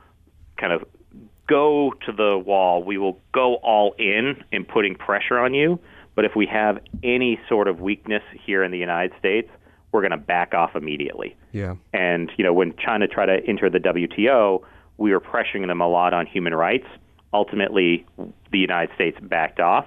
[0.59, 0.85] kind of
[1.47, 5.79] go to the wall, we will go all in in putting pressure on you,
[6.15, 9.49] but if we have any sort of weakness here in the United States,
[9.93, 11.37] we're going to back off immediately.
[11.53, 11.77] Yeah.
[11.93, 14.63] And you know, when China tried to enter the WTO,
[14.99, 16.87] we were pressuring them a lot on human rights.
[17.33, 18.05] Ultimately,
[18.51, 19.87] the United States backed off,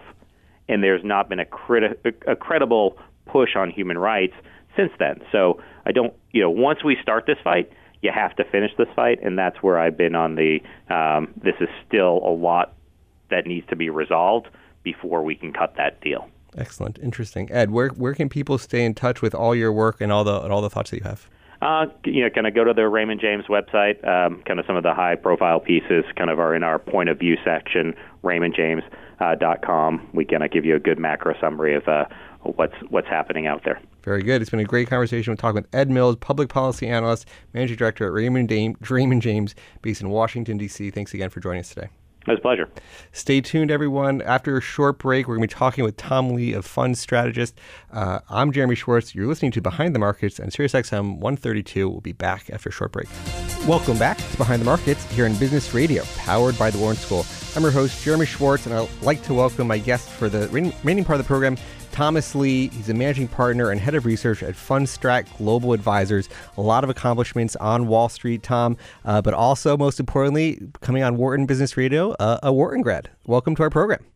[0.68, 4.34] and there's not been a, criti- a credible push on human rights
[4.76, 5.22] since then.
[5.32, 7.72] So I don't, you know, once we start this fight,
[8.02, 10.60] you have to finish this fight, and that's where I've been on the.
[10.90, 12.74] Um, this is still a lot
[13.30, 14.48] that needs to be resolved
[14.84, 16.28] before we can cut that deal.
[16.58, 17.50] Excellent, interesting.
[17.52, 20.42] Ed, where where can people stay in touch with all your work and all the
[20.42, 21.30] and all the thoughts that you have?
[21.62, 24.06] Uh, you know, kind of go to the Raymond James website.
[24.08, 27.10] Um, kind of some of the high profile pieces kind of are in our point
[27.10, 27.94] of view section,
[28.24, 29.96] raymondjames.com.
[29.96, 32.06] Uh, we kind of give you a good macro summary of uh,
[32.42, 33.80] what's what's happening out there.
[34.04, 34.42] Very good.
[34.42, 35.32] It's been a great conversation.
[35.32, 39.54] We're talking with Ed Mills, public policy analyst, managing director at Raymond, Dame, Raymond James,
[39.84, 40.90] based in Washington D.C.
[40.90, 41.90] Thanks again for joining us today.
[42.22, 42.70] It was a pleasure.
[43.14, 44.22] Stay tuned, everyone.
[44.22, 47.52] After a short break, we're going to be talking with Tom Lee of Fundstrat.
[47.92, 49.16] Uh, I'm Jeremy Schwartz.
[49.16, 51.90] You're listening to Behind the Markets on SiriusXM 132.
[51.90, 53.08] We'll be back after a short break.
[53.68, 57.26] Welcome back to Behind the Markets here in Business Radio, powered by the Wharton School.
[57.56, 61.04] I'm your host, Jeremy Schwartz, and I'd like to welcome my guest for the remaining
[61.04, 61.58] part of the program,
[61.92, 66.30] Thomas Lee, he's a managing partner and head of research at Fundstrat Global Advisors.
[66.58, 71.18] A lot of accomplishments on Wall Street, Tom, uh, but also, most importantly, coming on
[71.18, 73.10] Wharton Business Radio, uh, a Wharton grad.
[73.26, 74.11] Welcome to our program.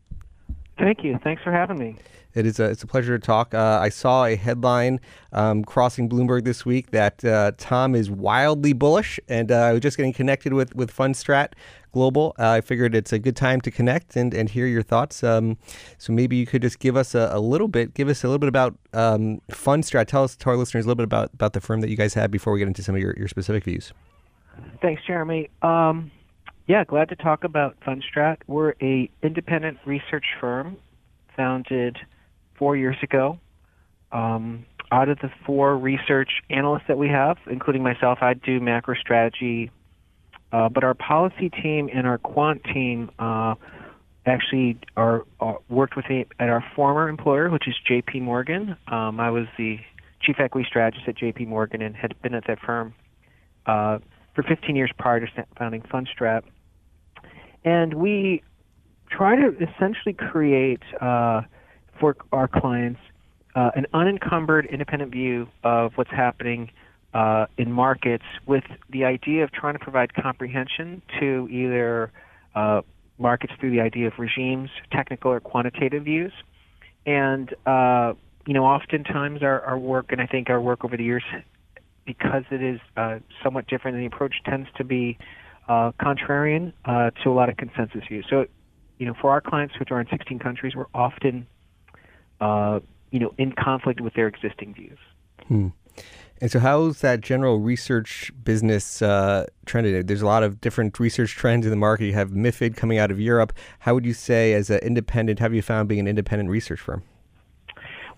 [0.77, 1.19] Thank you.
[1.23, 1.95] Thanks for having me.
[2.33, 3.53] It is a, it's a pleasure to talk.
[3.53, 4.99] Uh, I saw a headline
[5.31, 9.81] um, crossing Bloomberg this week that uh, Tom is wildly bullish, and uh, I was
[9.81, 11.53] just getting connected with with Fundstrat
[11.93, 12.35] Global.
[12.38, 15.23] Uh, I figured it's a good time to connect and, and hear your thoughts.
[15.23, 15.57] Um,
[15.97, 18.39] so maybe you could just give us a, a, little bit, give us a little
[18.39, 20.07] bit about um, Fundstrat.
[20.07, 22.13] Tell us to our listeners a little bit about, about the firm that you guys
[22.15, 23.93] have before we get into some of your, your specific views.
[24.81, 25.49] Thanks, Jeremy.
[25.61, 26.11] Um,
[26.67, 28.38] yeah, glad to talk about Fundstrat.
[28.47, 30.78] We're a independent research firm
[31.36, 31.97] founded
[32.58, 33.39] four years ago.
[34.12, 38.95] Um, out of the four research analysts that we have, including myself, I do macro
[38.95, 39.71] strategy,
[40.51, 43.56] uh, but our policy team and our quant team uh,
[44.25, 48.21] actually are, are, worked with me at our former employer, which is J.P.
[48.21, 48.78] Morgan.
[48.88, 49.80] Um, I was the
[50.21, 51.45] chief equity strategist at J.P.
[51.45, 52.93] Morgan and had been at that firm
[53.65, 53.99] uh,
[54.34, 56.43] for 15 years prior to founding Fundstrat.
[57.65, 58.43] And we
[59.10, 61.41] try to essentially create uh,
[61.99, 62.99] for our clients
[63.56, 66.69] uh, an unencumbered, independent view of what's happening
[67.13, 72.12] uh, in markets with the idea of trying to provide comprehension to either
[72.54, 72.82] uh,
[73.17, 76.34] markets through the idea of regimes, technical or quantitative views.
[77.06, 78.13] And, uh,
[78.45, 81.23] you know, oftentimes our, our work, and I think our work over the years,
[82.06, 85.17] because it is uh, somewhat different, the approach tends to be
[85.67, 88.25] uh, contrarian uh, to a lot of consensus views.
[88.30, 88.45] So,
[88.97, 91.47] you know, for our clients, which are in 16 countries, we're often
[92.39, 92.80] uh,
[93.12, 94.97] you know, in conflict with their existing views.
[95.47, 95.69] Hmm.
[96.41, 100.08] And so, how's that general research business uh, trended?
[100.08, 102.08] There's a lot of different research trends in the market.
[102.08, 103.54] You have MIFID coming out of Europe.
[103.80, 107.04] How would you say, as an independent, have you found being an independent research firm?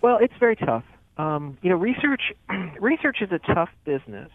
[0.02, 0.82] Well, it's very tough.
[1.16, 2.32] Um, you know, research
[2.80, 4.30] research is a tough business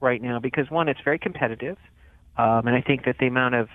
[0.00, 1.76] right now because one, it's very competitive,
[2.36, 3.68] um, and I think that the amount of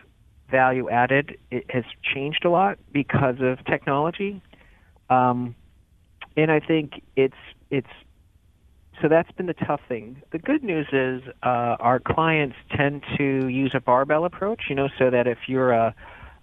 [0.49, 1.37] value added
[1.69, 4.41] has changed a lot because of technology.
[5.09, 5.55] Um,
[6.35, 7.35] and I think it's
[7.69, 7.87] it's
[9.01, 10.21] so that's been the tough thing.
[10.31, 14.63] The good news is uh, our clients tend to use a barbell approach.
[14.69, 15.95] You know, so that if you're a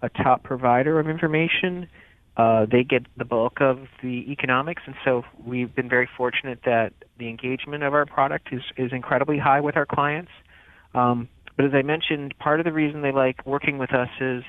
[0.02, 1.88] a top provider of information,
[2.36, 6.92] uh, they get the bulk of the economics, and so we've been very fortunate that
[7.18, 10.30] the engagement of our product is is incredibly high with our clients.
[10.94, 14.42] Um, but as I mentioned, part of the reason they like working with us is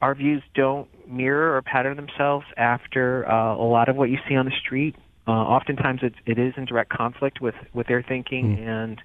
[0.00, 4.36] our views don't mirror or pattern themselves after uh, a lot of what you see
[4.36, 4.96] on the street.
[5.28, 8.66] Uh, oftentimes, it, it is in direct conflict with, with their thinking, mm.
[8.66, 9.02] and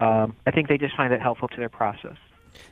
[0.00, 2.16] um, I think they just find it helpful to their process.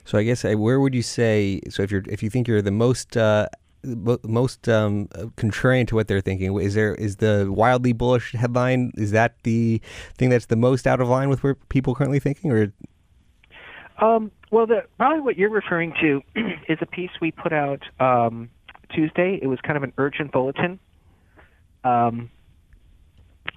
[0.04, 1.60] So, I guess uh, where would you say?
[1.68, 3.48] So, if you're if you think you're the most uh,
[3.84, 8.92] most um, contrarian to what they're thinking, is there is the wildly bullish headline?
[8.96, 9.80] Is that the
[10.16, 12.72] thing that's the most out of line with where people are currently thinking, or
[14.00, 16.20] um, well, the, probably what you're referring to
[16.68, 18.50] is a piece we put out um,
[18.94, 19.38] Tuesday.
[19.40, 20.78] It was kind of an urgent bulletin,
[21.84, 22.30] um,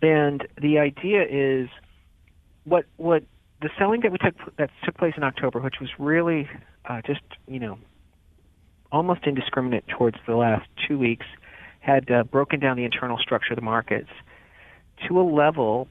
[0.01, 1.69] and the idea is
[2.65, 3.23] what what
[3.61, 6.47] the selling that we took that took place in October, which was really
[6.87, 7.79] uh, just you know
[8.91, 11.25] almost indiscriminate towards the last two weeks,
[11.79, 14.09] had uh, broken down the internal structure of the markets
[15.07, 15.87] to a level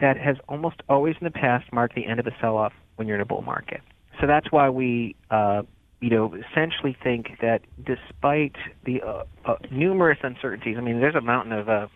[0.00, 3.16] that has almost always in the past marked the end of a sell-off when you're
[3.16, 3.80] in a bull market.
[4.20, 5.62] So that's why we, uh,
[6.00, 11.20] you know, essentially think that despite the uh, uh, numerous uncertainties, I mean, there's a
[11.20, 11.86] mountain of uh,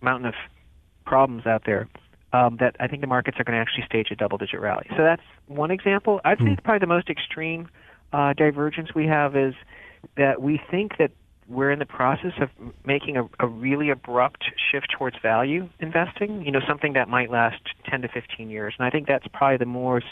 [0.00, 0.34] mountain of
[1.04, 1.88] problems out there,
[2.32, 4.86] um, that I think the markets are going to actually stage a double-digit rally.
[4.90, 6.20] So that's one example.
[6.24, 7.68] I'd say probably the most extreme
[8.12, 9.54] uh, divergence we have is
[10.16, 11.10] that we think that
[11.50, 12.48] we're in the process of
[12.86, 16.44] making a, a really abrupt shift towards value investing.
[16.44, 19.58] You know, something that might last 10 to 15 years, and I think that's probably
[19.58, 20.06] the most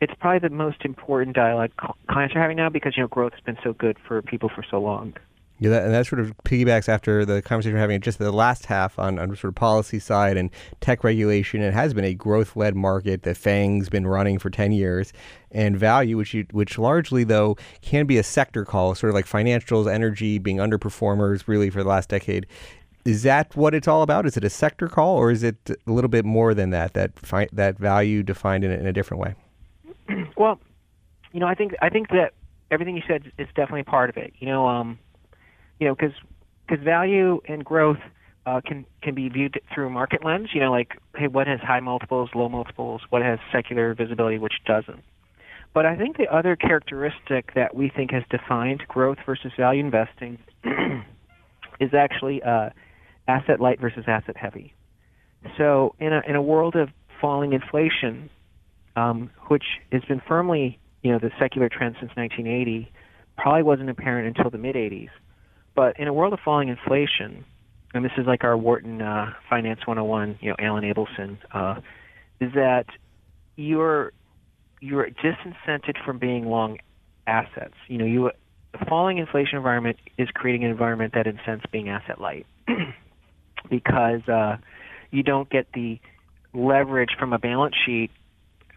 [0.00, 1.70] it's probably the most important dialogue
[2.10, 4.64] clients are having now because you know growth has been so good for people for
[4.68, 5.14] so long.
[5.60, 8.66] Yeah, that, and that sort of piggybacks after the conversation we're having just the last
[8.66, 10.50] half on, on sort of policy side and
[10.80, 11.62] tech regulation.
[11.62, 13.22] It has been a growth led market.
[13.22, 15.12] that FANG's been running for 10 years.
[15.52, 19.26] And value, which you, which largely, though, can be a sector call, sort of like
[19.26, 22.46] financials, energy being underperformers really for the last decade.
[23.04, 24.26] Is that what it's all about?
[24.26, 27.16] Is it a sector call or is it a little bit more than that, that,
[27.18, 29.34] fi- that value defined in a, in a different way?
[30.36, 30.58] well,
[31.32, 32.32] you know, I think I think that
[32.70, 34.32] everything you said is definitely part of it.
[34.38, 34.98] You know, um,
[35.84, 36.14] you know, because
[36.66, 37.98] because value and growth
[38.46, 40.48] uh, can can be viewed through a market lens.
[40.54, 43.02] You know, like hey, what has high multiples, low multiples?
[43.10, 45.04] What has secular visibility, which doesn't?
[45.74, 50.38] But I think the other characteristic that we think has defined growth versus value investing
[51.80, 52.70] is actually uh,
[53.28, 54.72] asset light versus asset heavy.
[55.58, 56.88] So in a in a world of
[57.20, 58.30] falling inflation,
[58.96, 62.90] um, which has been firmly you know the secular trend since 1980,
[63.36, 65.10] probably wasn't apparent until the mid 80s.
[65.74, 67.44] But in a world of falling inflation,
[67.92, 71.80] and this is like our Wharton uh, Finance 101, you know, Alan Abelson, uh,
[72.40, 72.86] is that
[73.56, 74.12] you're
[74.80, 76.78] you're disincented from being long
[77.26, 77.74] assets.
[77.88, 78.30] You know, you
[78.78, 82.46] the falling inflation environment is creating an environment that incents being asset light
[83.70, 84.56] because uh,
[85.10, 86.00] you don't get the
[86.52, 88.10] leverage from a balance sheet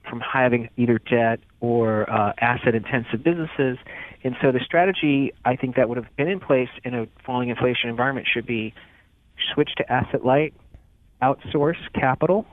[0.10, 3.78] from having either debt or uh, asset intensive businesses.
[4.24, 7.50] And so the strategy I think that would have been in place in a falling
[7.50, 8.74] inflation environment should be
[9.54, 10.54] switch to asset light,
[11.22, 12.46] outsource capital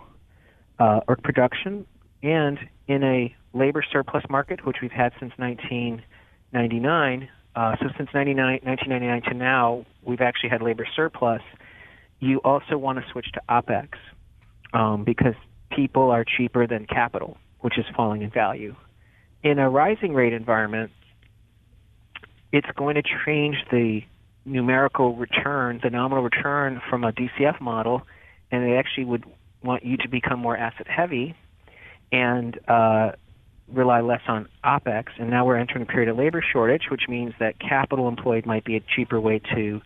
[0.78, 1.86] uh, or production,
[2.22, 7.28] and in a labor surplus market, which we've had since 1999.
[7.56, 11.42] Uh, so since 1999 to now, we've actually had labor surplus.
[12.20, 13.90] You also want to switch to OPEX
[14.72, 15.34] um, because
[15.70, 18.76] people are cheaper than capital which is falling in value.
[19.42, 20.90] In a rising rate environment,
[22.52, 24.02] it's going to change the
[24.44, 28.02] numerical return, the nominal return from a DCF model,
[28.50, 29.24] and they actually would
[29.62, 31.34] want you to become more asset heavy
[32.12, 33.12] and uh,
[33.72, 35.04] rely less on OPEX.
[35.18, 38.66] And now we're entering a period of labor shortage, which means that capital employed might
[38.66, 39.80] be a cheaper way to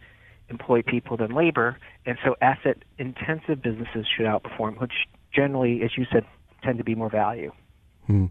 [0.51, 1.79] employ people than labor.
[2.05, 4.95] And so asset intensive businesses should outperform, which
[5.33, 6.25] generally, as you said,
[6.65, 7.53] tend to be more value.
[8.09, 8.27] Hmm.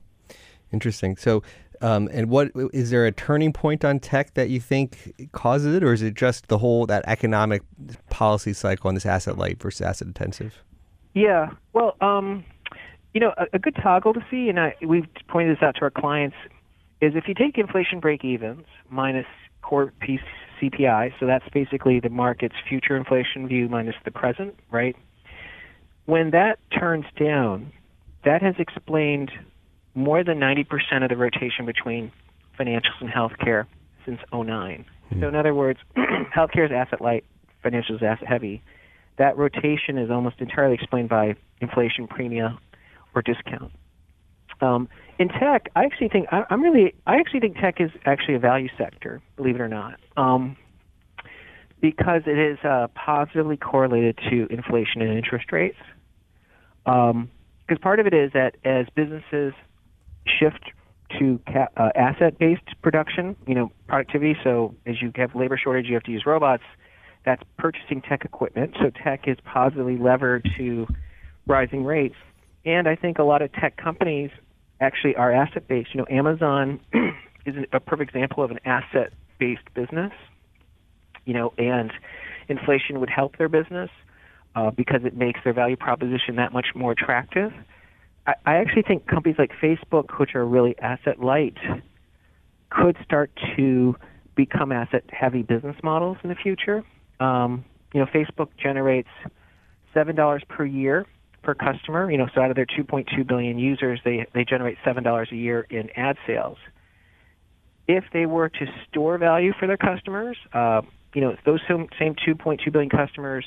[0.74, 1.16] Interesting.
[1.16, 1.44] So,
[1.82, 5.84] um, and what is there a turning point on tech that you think causes it,
[5.84, 7.62] or is it just the whole that economic
[8.10, 10.62] policy cycle on this asset light versus asset intensive?
[11.14, 11.52] Yeah.
[11.72, 12.44] Well, um,
[13.14, 15.82] you know, a, a, good toggle to see, and I, we've pointed this out to
[15.84, 16.36] our clients,
[17.00, 19.26] is if you take inflation break evens minus
[19.62, 20.20] core PCE
[20.62, 24.96] CPI, so that's basically the market's future inflation view minus the present, right?
[26.06, 27.72] When that turns down,
[28.26, 29.32] that has explained
[29.98, 30.68] more than 90%
[31.02, 32.12] of the rotation between
[32.58, 33.66] financials and healthcare
[34.06, 34.46] since 09.
[34.46, 35.22] Mm-hmm.
[35.22, 35.80] So in other words,
[36.36, 37.26] healthcare is asset light,
[37.66, 38.62] financials is asset heavy.
[39.18, 42.58] That rotation is almost entirely explained by inflation premia
[43.16, 43.72] or discount.
[44.62, 44.88] Um,
[45.18, 48.40] in tech, I actually think I, am really I actually think tech is actually a
[48.40, 50.56] value sector, believe it or not, um,
[51.82, 55.78] because it is uh, positively correlated to inflation and interest rates.
[56.86, 59.54] Because um, part of it is that as businesses
[60.40, 60.72] shift
[61.20, 64.36] to ca- uh, asset-based production, you know, productivity.
[64.44, 66.64] So as you have labor shortage, you have to use robots.
[67.26, 68.76] That's purchasing tech equipment.
[68.80, 70.88] So tech is positively levered to
[71.46, 72.16] rising rates.
[72.66, 74.30] And I think a lot of tech companies
[74.82, 75.90] actually are asset-based.
[75.94, 76.80] You know, Amazon
[77.46, 80.12] is a perfect example of an asset-based business.
[81.26, 81.92] You know, and
[82.48, 83.90] inflation would help their business
[84.56, 87.52] uh, because it makes their value proposition that much more attractive.
[88.28, 91.58] I, I actually think companies like Facebook, which are really asset light,
[92.70, 93.96] could start to
[94.36, 96.84] become asset heavy business models in the future.
[97.20, 99.10] Um, you know, Facebook generates
[99.94, 101.06] seven dollars per year
[101.42, 102.12] per customer.
[102.12, 105.36] You know, so out of their 2.2 billion users, they they generate seven dollars a
[105.36, 106.58] year in ad sales.
[107.88, 110.82] If they were to store value for their customers, uh,
[111.16, 113.46] you know, those same 2.2 billion customers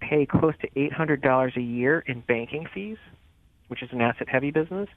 [0.00, 2.96] pay close to $800 a year in banking fees
[3.70, 4.88] which is an asset-heavy business,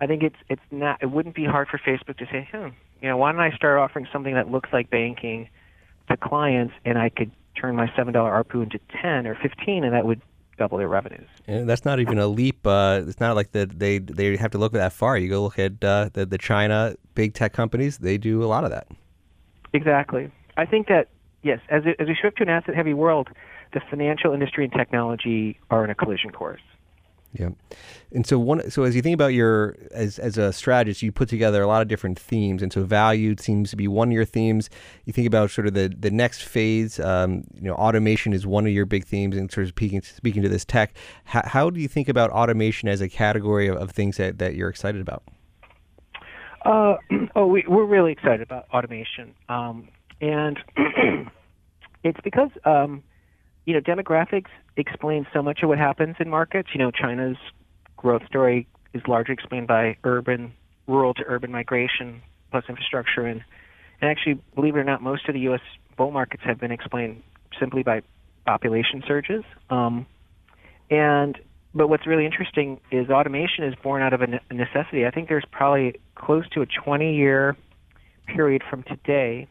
[0.00, 0.98] I think it's it's not.
[1.02, 2.68] It wouldn't be hard for Facebook to say, hmm,
[3.00, 5.48] you know, why don't I start offering something that looks like banking
[6.08, 7.30] to clients, and I could
[7.60, 10.20] turn my seven dollar ARPU into ten or fifteen, and that would
[10.58, 11.28] double their revenues.
[11.46, 12.66] And that's not even a leap.
[12.66, 15.16] Uh, it's not like that they they have to look that far.
[15.18, 18.64] You go look at uh, the the China big tech companies; they do a lot
[18.64, 18.88] of that.
[19.72, 20.30] Exactly.
[20.56, 21.08] I think that
[21.42, 23.28] yes, as as we shift to an asset heavy world,
[23.72, 26.60] the financial industry and technology are in a collision course.
[27.34, 27.48] Yeah,
[28.10, 28.70] and so one.
[28.70, 31.80] So as you think about your as as a strategist, you put together a lot
[31.80, 34.68] of different themes, and so value seems to be one of your themes.
[35.06, 37.00] You think about sort of the the next phase.
[37.00, 40.42] Um, you know, automation is one of your big themes, and sort of speaking speaking
[40.42, 40.94] to this tech.
[41.24, 44.54] How, how do you think about automation as a category of, of things that, that
[44.54, 45.22] you're excited about?
[46.66, 46.96] Uh,
[47.34, 49.88] oh, we, we're really excited about automation, um,
[50.20, 50.58] and
[52.04, 53.02] it's because um,
[53.64, 56.70] you know demographics explain so much of what happens in markets.
[56.72, 57.36] You know, China's
[57.96, 60.52] growth story is largely explained by urban,
[60.86, 63.42] rural to urban migration plus infrastructure, and
[64.00, 65.60] and actually, believe it or not, most of the U.S.
[65.96, 67.22] bull markets have been explained
[67.60, 68.02] simply by
[68.44, 69.44] population surges.
[69.70, 70.06] Um,
[70.90, 71.38] and
[71.74, 75.06] but what's really interesting is automation is born out of a necessity.
[75.06, 77.56] I think there's probably close to a 20-year
[78.26, 79.46] period from today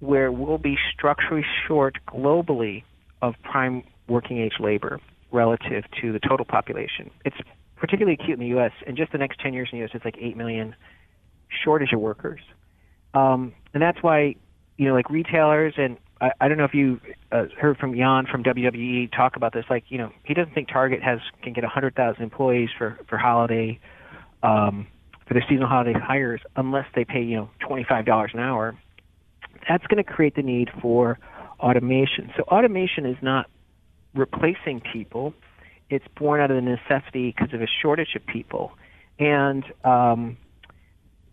[0.00, 2.82] where we'll be structurally short globally
[3.22, 5.00] of prime working age labor
[5.32, 7.10] relative to the total population.
[7.24, 7.36] It's
[7.76, 8.72] particularly acute in the U.S.
[8.86, 10.74] In just the next 10 years in the U.S., it's like 8 million
[11.64, 12.40] shortage of workers.
[13.14, 14.36] Um, and that's why,
[14.76, 17.00] you know, like retailers, and I, I don't know if you
[17.32, 19.64] uh, heard from Jan from WWE talk about this.
[19.70, 23.80] Like, you know, he doesn't think Target has can get 100,000 employees for for holiday,
[24.42, 24.86] um,
[25.26, 28.78] for their seasonal holiday hires unless they pay, you know, $25 an hour.
[29.68, 31.18] That's going to create the need for
[31.60, 32.32] automation.
[32.36, 33.46] So automation is not
[34.14, 35.34] replacing people.
[35.88, 38.72] It's born out of the necessity because of a shortage of people.
[39.18, 40.36] And um,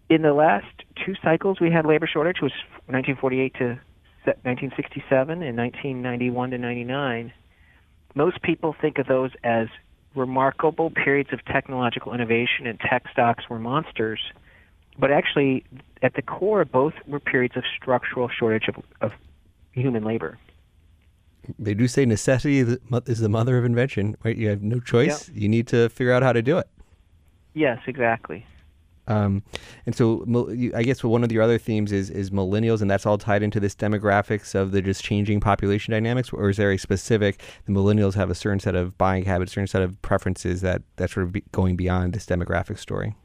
[0.09, 0.67] in the last
[1.05, 3.79] two cycles, we had labor shortage, which was 1948 to
[4.25, 7.33] 1967 and 1991 to 99.
[8.15, 9.67] Most people think of those as
[10.15, 14.19] remarkable periods of technological innovation, and tech stocks were monsters.
[14.99, 15.63] But actually,
[16.01, 19.11] at the core, both were periods of structural shortage of, of
[19.81, 20.37] human labor
[21.59, 24.35] they do say necessity is the mother of invention, right?
[24.35, 25.29] You have no choice.
[25.29, 25.37] Yep.
[25.37, 26.67] You need to figure out how to do it.
[27.53, 28.45] Yes, exactly.
[29.09, 29.41] Um,
[29.85, 30.25] and so,
[30.75, 33.57] I guess one of your other themes is is millennials, and that's all tied into
[33.57, 36.33] this demographics of the just changing population dynamics.
[36.33, 37.41] Or is there a specific?
[37.65, 40.81] The millennials have a certain set of buying habits, a certain set of preferences that
[40.97, 43.15] that's sort of be going beyond this demographic story.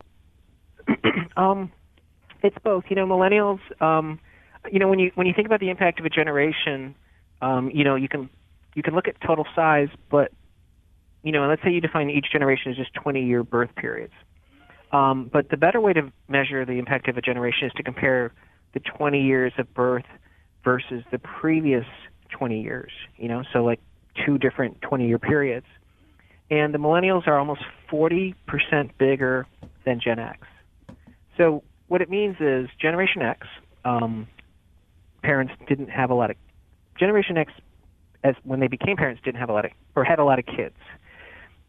[1.36, 1.72] um,
[2.44, 2.84] it's both.
[2.88, 3.60] You know, millennials.
[3.82, 4.20] Um,
[4.70, 6.94] you know, when you when you think about the impact of a generation,
[7.40, 8.28] um, you know, you can
[8.74, 10.32] you can look at total size, but
[11.22, 14.12] you know, let's say you define each generation as just 20-year birth periods.
[14.92, 18.32] Um, but the better way to measure the impact of a generation is to compare
[18.74, 20.04] the 20 years of birth
[20.64, 21.86] versus the previous
[22.30, 22.90] 20 years.
[23.16, 23.80] You know, so like
[24.26, 25.66] two different 20-year periods.
[26.50, 28.34] And the millennials are almost 40%
[28.98, 29.46] bigger
[29.86, 30.46] than Gen X.
[31.38, 33.46] So what it means is Generation X,
[33.84, 34.26] um,
[35.22, 36.36] parents didn't have a lot of
[36.98, 37.52] Generation X,
[38.22, 40.46] as when they became parents, didn't have a lot of or had a lot of
[40.46, 40.76] kids,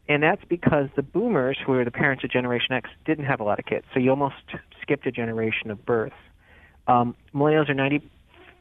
[0.10, 3.44] and that's because the Boomers, who were the parents of Generation X, didn't have a
[3.44, 3.86] lot of kids.
[3.94, 4.36] So you almost
[4.82, 6.14] skipped a generation of birth.
[6.88, 8.10] Um, millennials are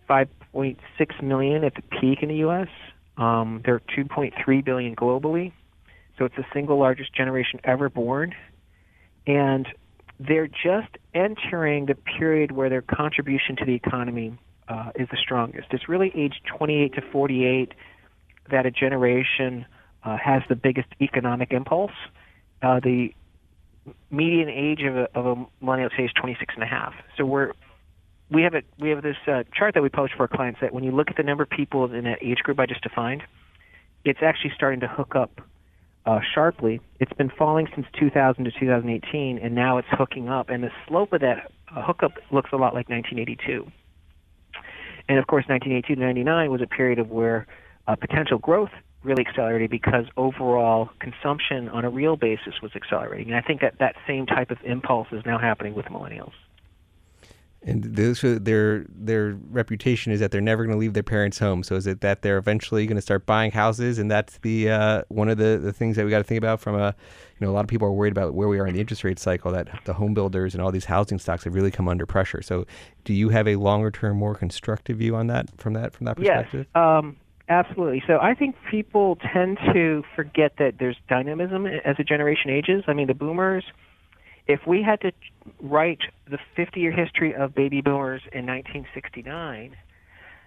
[0.08, 2.68] 95.6 million at the peak in the U.S.
[3.16, 5.52] Um, they're 2.3 billion globally,
[6.16, 8.34] so it's the single largest generation ever born,
[9.26, 9.66] and
[10.20, 14.38] they're just entering the period where their contribution to the economy
[14.68, 15.68] uh, is the strongest.
[15.70, 17.72] It's really age 28 to 48
[18.50, 19.66] that a generation
[20.04, 21.92] uh, has the biggest economic impulse.
[22.62, 23.14] Uh, the
[24.10, 26.94] median age of a, of a millennial today is 26 and a half.
[27.16, 27.52] So we're
[28.30, 30.72] we have a we have this uh, chart that we publish for our clients that
[30.72, 33.22] when you look at the number of people in that age group I just defined,
[34.04, 35.40] it's actually starting to hook up
[36.06, 36.80] uh, sharply.
[36.98, 40.48] It's been falling since 2000 to 2018, and now it's hooking up.
[40.48, 43.70] And the slope of that uh, hookup looks a lot like 1982.
[45.08, 47.46] And of course, 1982 to 99 was a period of where
[47.86, 48.70] uh, potential growth
[49.02, 53.28] really accelerated because overall consumption on a real basis was accelerating.
[53.28, 56.32] And I think that that same type of impulse is now happening with millennials.
[57.64, 61.62] And this, their their reputation is that they're never going to leave their parents' home.
[61.62, 65.02] So is it that they're eventually going to start buying houses, and that's the uh,
[65.08, 66.94] one of the, the things that we got to think about from a
[67.38, 69.04] you know a lot of people are worried about where we are in the interest
[69.04, 72.04] rate cycle that the home builders and all these housing stocks have really come under
[72.04, 72.42] pressure.
[72.42, 72.66] So
[73.04, 76.16] do you have a longer term, more constructive view on that from that from that
[76.16, 76.66] perspective?
[76.74, 77.16] Yes, um,
[77.48, 78.02] absolutely.
[78.08, 82.82] So I think people tend to forget that there's dynamism as a generation ages.
[82.88, 83.64] I mean, the boomers
[84.46, 85.12] if we had to
[85.60, 89.76] write the 50 year history of baby boomers in 1969,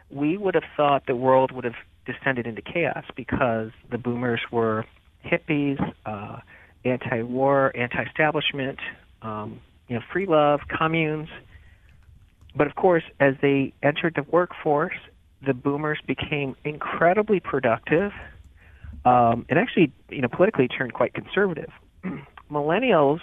[0.09, 1.75] we would have thought the world would have
[2.05, 4.85] descended into chaos because the boomers were
[5.25, 6.39] hippies, uh,
[6.83, 8.79] anti-war, anti-establishment,
[9.21, 11.29] um, you know, free love, communes.
[12.55, 14.95] But of course, as they entered the workforce,
[15.45, 18.11] the boomers became incredibly productive,
[19.03, 21.69] um, and actually, you know, politically turned quite conservative.
[22.51, 23.19] Millennials,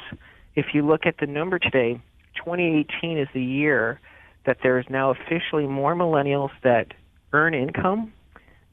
[0.54, 2.00] if you look at the number today,
[2.36, 4.00] 2018 is the year
[4.46, 6.88] that there is now officially more millennials that
[7.32, 8.12] earn income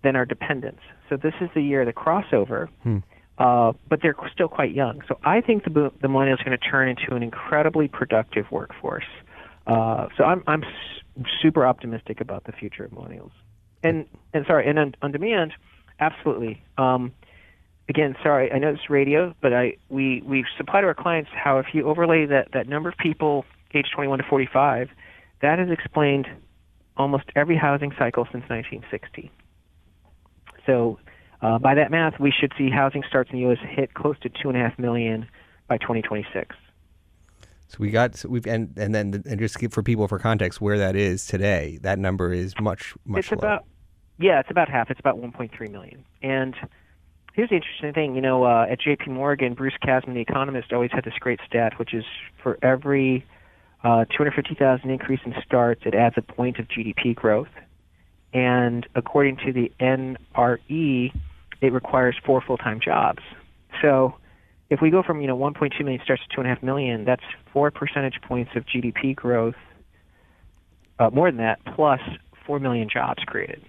[0.03, 0.82] than are dependents.
[1.09, 2.67] So this is the year of the crossover.
[2.84, 2.97] Hmm.
[3.38, 5.01] Uh, but they're still quite young.
[5.07, 9.05] So I think the, the millennials are going to turn into an incredibly productive workforce.
[9.65, 10.63] Uh, so I'm I'm
[11.41, 13.32] super optimistic about the future of millennials.
[13.82, 15.53] And and sorry, and on, on demand,
[16.01, 16.61] absolutely.
[16.77, 17.13] Um,
[17.89, 21.57] again, sorry, I know it's radio, but I we we supply to our clients how
[21.59, 24.89] if you overlay that that number of people age 21 to 45,
[25.41, 26.27] that has explained
[26.97, 29.31] almost every housing cycle since 1960.
[30.65, 30.99] So
[31.41, 33.57] uh, by that math, we should see housing starts in the U.S.
[33.61, 35.27] hit close to two and a half million
[35.67, 36.55] by 2026.
[37.67, 40.77] So we got so we've and and then and just for people for context where
[40.77, 43.37] that is today, that number is much much it's lower.
[43.37, 43.65] about
[44.19, 44.91] yeah, it's about half.
[44.91, 46.03] It's about 1.3 million.
[46.21, 46.55] And
[47.39, 48.15] here's the interesting thing.
[48.15, 49.11] You know, uh, at J.P.
[49.11, 52.03] Morgan, Bruce Kasman, the economist, always had this great stat, which is
[52.43, 53.25] for every
[53.81, 57.47] uh, 250,000 increase in starts, it adds a point of GDP growth.
[58.33, 61.13] And according to the NRE,
[61.61, 63.23] it requires four full-time jobs.
[63.81, 64.15] So
[64.69, 67.23] if we go from you know 1.2 million starts to 2.5 million, that's
[67.53, 69.55] four percentage points of GDP growth.
[70.99, 72.01] Uh, more than that, plus
[72.45, 73.63] four million jobs created.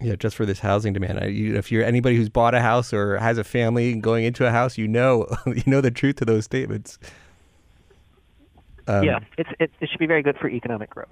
[0.00, 1.20] Yeah, just for this housing demand.
[1.20, 4.46] I, you, if you're anybody who's bought a house or has a family going into
[4.46, 6.98] a house, you know you know the truth to those statements.
[8.86, 11.08] Um, yeah, it's it, it should be very good for economic growth.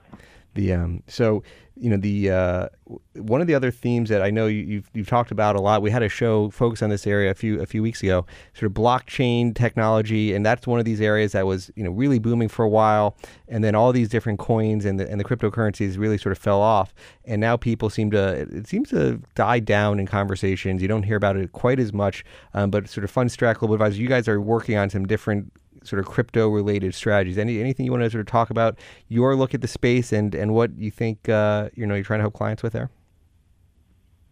[0.54, 1.42] The um, so
[1.76, 2.68] you know the uh,
[3.14, 5.80] one of the other themes that I know you, you've you've talked about a lot.
[5.80, 8.70] We had a show focused on this area a few a few weeks ago, sort
[8.70, 12.48] of blockchain technology, and that's one of these areas that was you know really booming
[12.48, 13.16] for a while,
[13.48, 16.60] and then all these different coins and the and the cryptocurrencies really sort of fell
[16.60, 16.92] off,
[17.24, 20.82] and now people seem to it seems to die down in conversations.
[20.82, 23.98] You don't hear about it quite as much, um, but sort of Fundstrat Global Advisors,
[23.98, 25.50] you guys are working on some different
[25.84, 27.38] sort of crypto related strategies.
[27.38, 28.78] Any anything you want to sort of talk about
[29.08, 32.18] your look at the space and and what you think uh, you know you're trying
[32.20, 32.90] to help clients with there?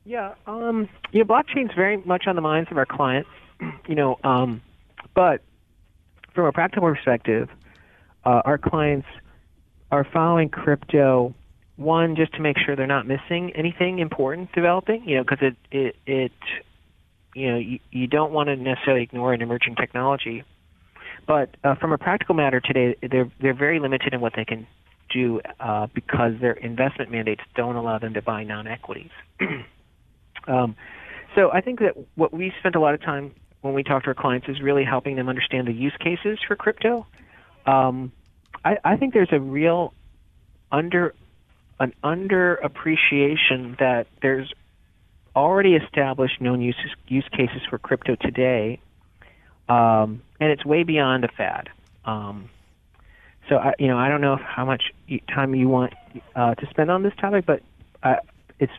[0.04, 3.30] Yeah, um, you know, blockchain's very much on the minds of our clients.
[3.86, 4.62] You know, um,
[5.14, 5.42] but
[6.34, 7.50] from a practical perspective,
[8.24, 9.06] uh, our clients
[9.90, 11.34] are following crypto.
[11.76, 15.06] One, just to make sure they're not missing anything important developing.
[15.06, 16.32] You know, because it it it
[17.34, 20.42] you know you, you don't want to necessarily ignore an emerging technology.
[21.30, 24.66] But uh, from a practical matter today, they're they're very limited in what they can
[25.14, 29.12] do uh, because their investment mandates don't allow them to buy non-equities.
[30.48, 30.74] um,
[31.36, 34.08] so I think that what we spent a lot of time when we talk to
[34.08, 37.06] our clients is really helping them understand the use cases for crypto.
[37.64, 38.10] Um,
[38.64, 39.94] I, I think there's a real
[40.72, 41.14] under
[41.78, 44.52] an under appreciation that there's
[45.36, 46.74] already established known use
[47.06, 48.80] use cases for crypto today,
[49.70, 51.70] um, and it's way beyond a fad.
[52.04, 52.50] Um,
[53.48, 54.92] so I, you know, I don't know how much
[55.32, 55.92] time you want
[56.36, 57.62] uh, to spend on this topic, but
[58.02, 58.16] uh,
[58.58, 58.72] it's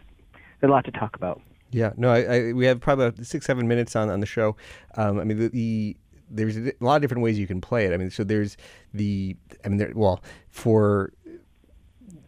[0.61, 1.41] a lot to talk about.
[1.71, 4.55] Yeah, no, I, I, we have probably about six, seven minutes on, on the show.
[4.95, 5.97] Um, I mean, the, the
[6.29, 7.93] there's a lot of different ways you can play it.
[7.93, 8.57] I mean, so there's
[8.93, 9.35] the,
[9.65, 11.13] I mean, there, well, for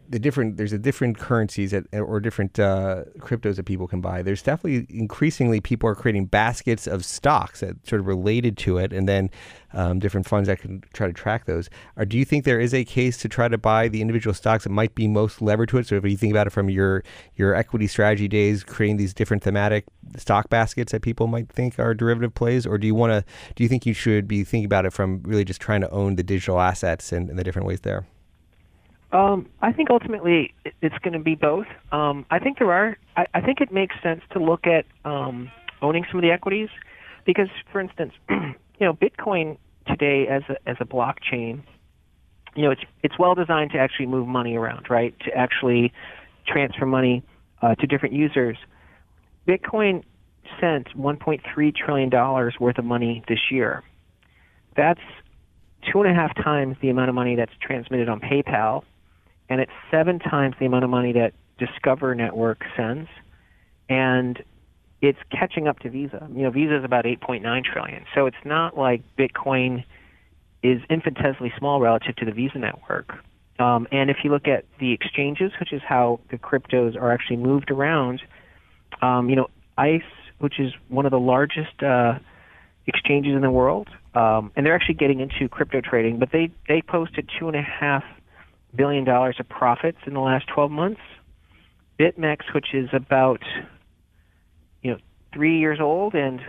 [0.09, 4.21] the different there's a different currencies that, or different uh, cryptos that people can buy.
[4.21, 8.93] There's definitely increasingly people are creating baskets of stocks that sort of related to it,
[8.93, 9.29] and then
[9.73, 11.69] um, different funds that can try to track those.
[11.97, 14.65] Or do you think there is a case to try to buy the individual stocks
[14.65, 15.87] that might be most levered to it?
[15.87, 17.03] So if you think about it from your
[17.35, 19.85] your equity strategy days, creating these different thematic
[20.17, 23.25] stock baskets that people might think are derivative plays, or do you want to?
[23.55, 26.15] Do you think you should be thinking about it from really just trying to own
[26.15, 28.05] the digital assets and, and the different ways there?
[29.13, 31.67] Um, I think ultimately it's going to be both.
[31.91, 32.97] Um, I think there are.
[33.15, 35.51] I, I, think it makes sense to look at um,
[35.83, 36.69] owning some of the equities
[37.23, 39.57] because, for instance, you know, Bitcoin
[39.87, 41.61] today as a, as a blockchain,
[42.55, 45.13] you know, it's it's well designed to actually move money around, right?
[45.25, 45.93] To actually
[46.47, 47.21] transfer money
[47.61, 48.57] uh, to different users.
[49.47, 50.03] Bitcoin
[50.59, 53.83] sent 1.3 trillion dollars worth of money this year.
[54.75, 55.01] That's
[55.91, 58.83] two and a half times the amount of money that's transmitted on PayPal
[59.49, 63.09] and it's seven times the amount of money that Discover Network sends,
[63.89, 64.43] and
[65.01, 66.27] it's catching up to Visa.
[66.33, 69.83] You know, Visa is about 8.9 trillion, so it's not like Bitcoin
[70.63, 73.13] is infinitesimally small relative to the Visa network.
[73.59, 77.37] Um, and if you look at the exchanges, which is how the cryptos are actually
[77.37, 78.21] moved around,
[79.01, 80.01] Um, you know, ICE,
[80.39, 82.19] which is one of the largest uh,
[82.85, 86.81] exchanges in the world, um, and they're actually getting into crypto trading, but they they
[86.81, 88.03] posted two and a half
[88.75, 91.01] billion dollars of profits in the last 12 months.
[91.99, 93.41] BitMEX, which is about
[94.81, 94.97] you know
[95.33, 96.41] three years old and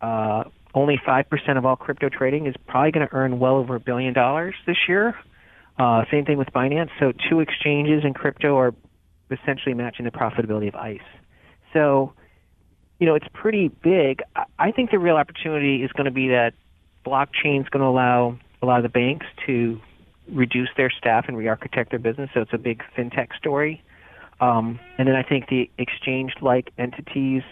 [0.00, 3.74] uh, only five percent of all crypto trading, is probably going to earn well over
[3.74, 5.16] a billion dollars this year.
[5.78, 6.90] Uh, same thing with Binance.
[7.00, 8.74] So two exchanges in crypto are
[9.30, 11.00] essentially matching the profitability of ICE.
[11.72, 12.12] So,
[13.00, 14.22] you know, it's pretty big.
[14.58, 16.52] I think the real opportunity is going to be that
[17.04, 19.80] blockchain is going to allow a lot of the banks to
[20.30, 22.30] reduce their staff and re-architect their business.
[22.34, 23.82] So it's a big fintech story.
[24.40, 27.42] Um, and then I think the exchange-like entities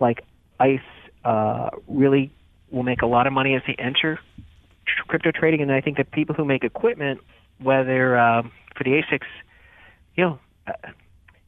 [0.00, 0.24] like
[0.58, 0.80] ICE
[1.24, 2.32] uh, really
[2.70, 4.18] will make a lot of money as they enter
[5.08, 5.60] crypto trading.
[5.60, 7.20] And I think that people who make equipment,
[7.58, 8.42] whether uh,
[8.76, 9.26] for the ASICs,
[10.16, 10.72] you know, uh,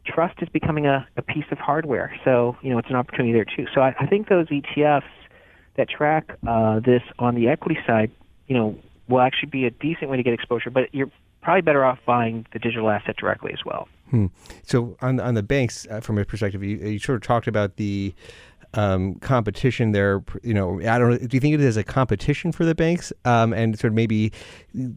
[0.07, 2.15] trust is becoming a, a piece of hardware.
[2.25, 3.67] So you know, it's an opportunity there too.
[3.75, 5.03] So I, I think those ETFs
[5.77, 8.11] that track uh, this on the equity side,
[8.47, 8.79] you know,
[9.09, 10.71] will actually be a decent way to get exposure.
[10.71, 11.11] But you're
[11.43, 13.89] probably better off buying the digital asset directly as well.
[14.11, 14.27] Hmm.
[14.63, 17.77] So on on the banks, uh, from a perspective, you, you sort of talked about
[17.77, 18.15] the
[18.77, 20.23] um, competition there.
[20.43, 21.11] You know, I don't.
[21.11, 21.19] Know.
[21.19, 24.33] Do you think it is a competition for the banks, um, and sort of maybe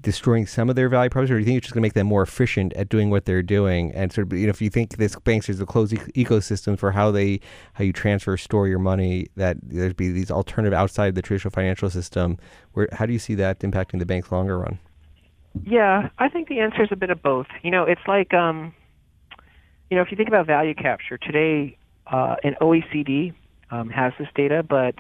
[0.02, 1.94] destroying some of their value proposition, or do you think it's just going to make
[1.94, 3.92] them more efficient at doing what they're doing?
[3.94, 6.78] And sort of, you know, if you think this banks is a closed e- ecosystem
[6.78, 7.40] for how they
[7.74, 11.90] how you transfer, store your money, that there'd be these alternative outside the traditional financial
[11.90, 12.38] system.
[12.74, 14.78] Where how do you see that impacting the banks longer run?
[15.64, 17.48] Yeah, I think the answer is a bit of both.
[17.64, 18.74] You know, it's like, um,
[19.90, 21.76] you know, if you think about value capture today,
[22.12, 23.34] uh, in OECD,
[23.72, 24.96] um, has this data, but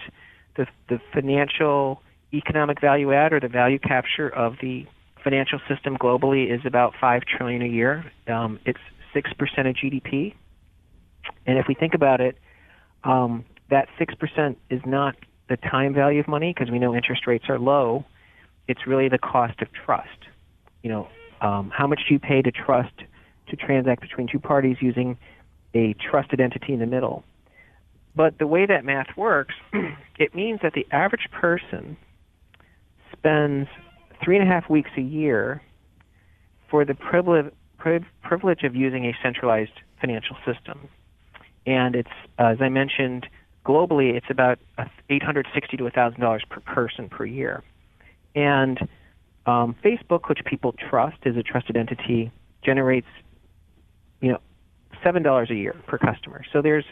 [0.55, 2.01] the, the financial
[2.33, 4.85] economic value add or the value capture of the
[5.23, 8.11] financial system globally is about five trillion a year.
[8.27, 8.79] Um, it's
[9.13, 10.33] six percent of GDP,
[11.45, 12.37] and if we think about it,
[13.03, 15.15] um, that six percent is not
[15.49, 18.05] the time value of money because we know interest rates are low.
[18.67, 20.07] It's really the cost of trust.
[20.83, 21.07] You know,
[21.41, 22.93] um, how much do you pay to trust
[23.49, 25.17] to transact between two parties using
[25.73, 27.23] a trusted entity in the middle?
[28.19, 29.55] But the way that math works,
[30.19, 31.95] it means that the average person
[33.13, 33.69] spends
[34.21, 35.61] three and a half weeks a year
[36.69, 37.53] for the privilege,
[38.21, 40.89] privilege of using a centralized financial system.
[41.65, 43.25] And it's, as I mentioned,
[43.65, 44.59] globally, it's about
[45.09, 47.63] 860 to $1,000 per person per year.
[48.35, 48.79] And
[49.45, 52.33] um, Facebook, which people trust, is a trusted entity,
[52.65, 53.07] generates,
[54.19, 54.39] you know,
[55.01, 56.43] seven dollars a year per customer.
[56.51, 56.83] So there's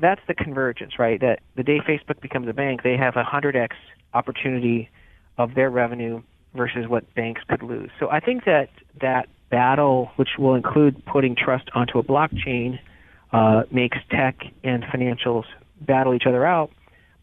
[0.00, 1.20] that's the convergence, right?
[1.20, 3.70] That the day Facebook becomes a bank, they have a 100x
[4.14, 4.90] opportunity
[5.38, 6.22] of their revenue
[6.54, 7.90] versus what banks could lose.
[7.98, 8.68] So I think that
[9.00, 12.78] that battle, which will include putting trust onto a blockchain,
[13.32, 15.44] uh, makes tech and financials
[15.80, 16.70] battle each other out.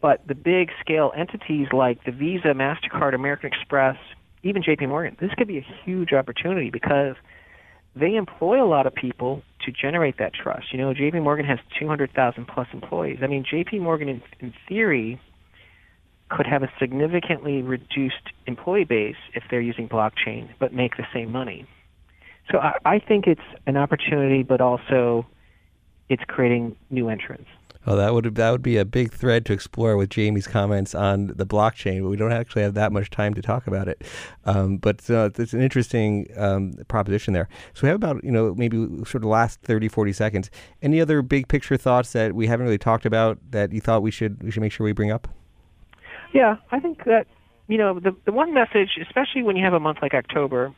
[0.01, 3.97] But the big scale entities like the Visa, MasterCard, American Express,
[4.41, 7.15] even JP Morgan, this could be a huge opportunity because–
[7.95, 10.71] they employ a lot of people to generate that trust.
[10.71, 13.19] You know, JP Morgan has 200,000 plus employees.
[13.21, 15.19] I mean, JP Morgan, in, in theory,
[16.29, 21.31] could have a significantly reduced employee base if they're using blockchain, but make the same
[21.31, 21.65] money.
[22.51, 25.25] So I, I think it's an opportunity, but also
[26.07, 27.49] it's creating new entrants.
[27.85, 31.27] Well, that would that would be a big thread to explore with Jamie's comments on
[31.27, 34.03] the blockchain, but we don't actually have that much time to talk about it.
[34.45, 37.47] Um, but uh, it's an interesting um, proposition there.
[37.73, 40.51] So we have about you know maybe sort of the last 30, 40 seconds.
[40.81, 44.11] Any other big picture thoughts that we haven't really talked about that you thought we
[44.11, 45.29] should we should make sure we bring up?
[46.33, 47.27] Yeah, I think that
[47.67, 50.75] you know the the one message, especially when you have a month like October,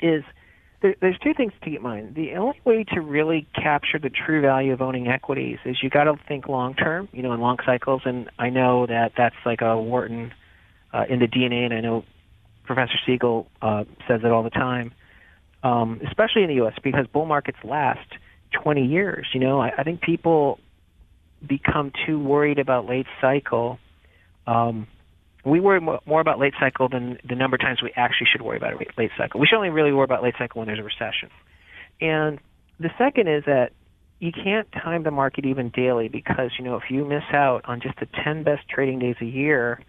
[0.00, 0.24] is
[0.84, 2.14] there, there's two things to keep in mind.
[2.14, 6.04] The only way to really capture the true value of owning equities is you got
[6.04, 8.02] to think long term, you know, in long cycles.
[8.04, 10.34] And I know that that's like a Wharton
[10.92, 12.04] uh, in the DNA, and I know
[12.64, 14.92] Professor Siegel uh, says it all the time,
[15.62, 16.74] um, especially in the U.S.
[16.82, 18.06] because bull markets last
[18.62, 19.26] 20 years.
[19.32, 20.60] You know, I, I think people
[21.44, 23.78] become too worried about late cycle.
[24.46, 24.86] Um,
[25.44, 28.56] we worry more about late cycle than the number of times we actually should worry
[28.56, 29.40] about late cycle.
[29.40, 31.30] We should only really worry about late cycle when there's a recession.
[32.00, 32.38] And
[32.80, 33.72] the second is that
[34.20, 37.80] you can't time the market even daily because, you know, if you miss out on
[37.80, 39.80] just the 10 best trading days a year,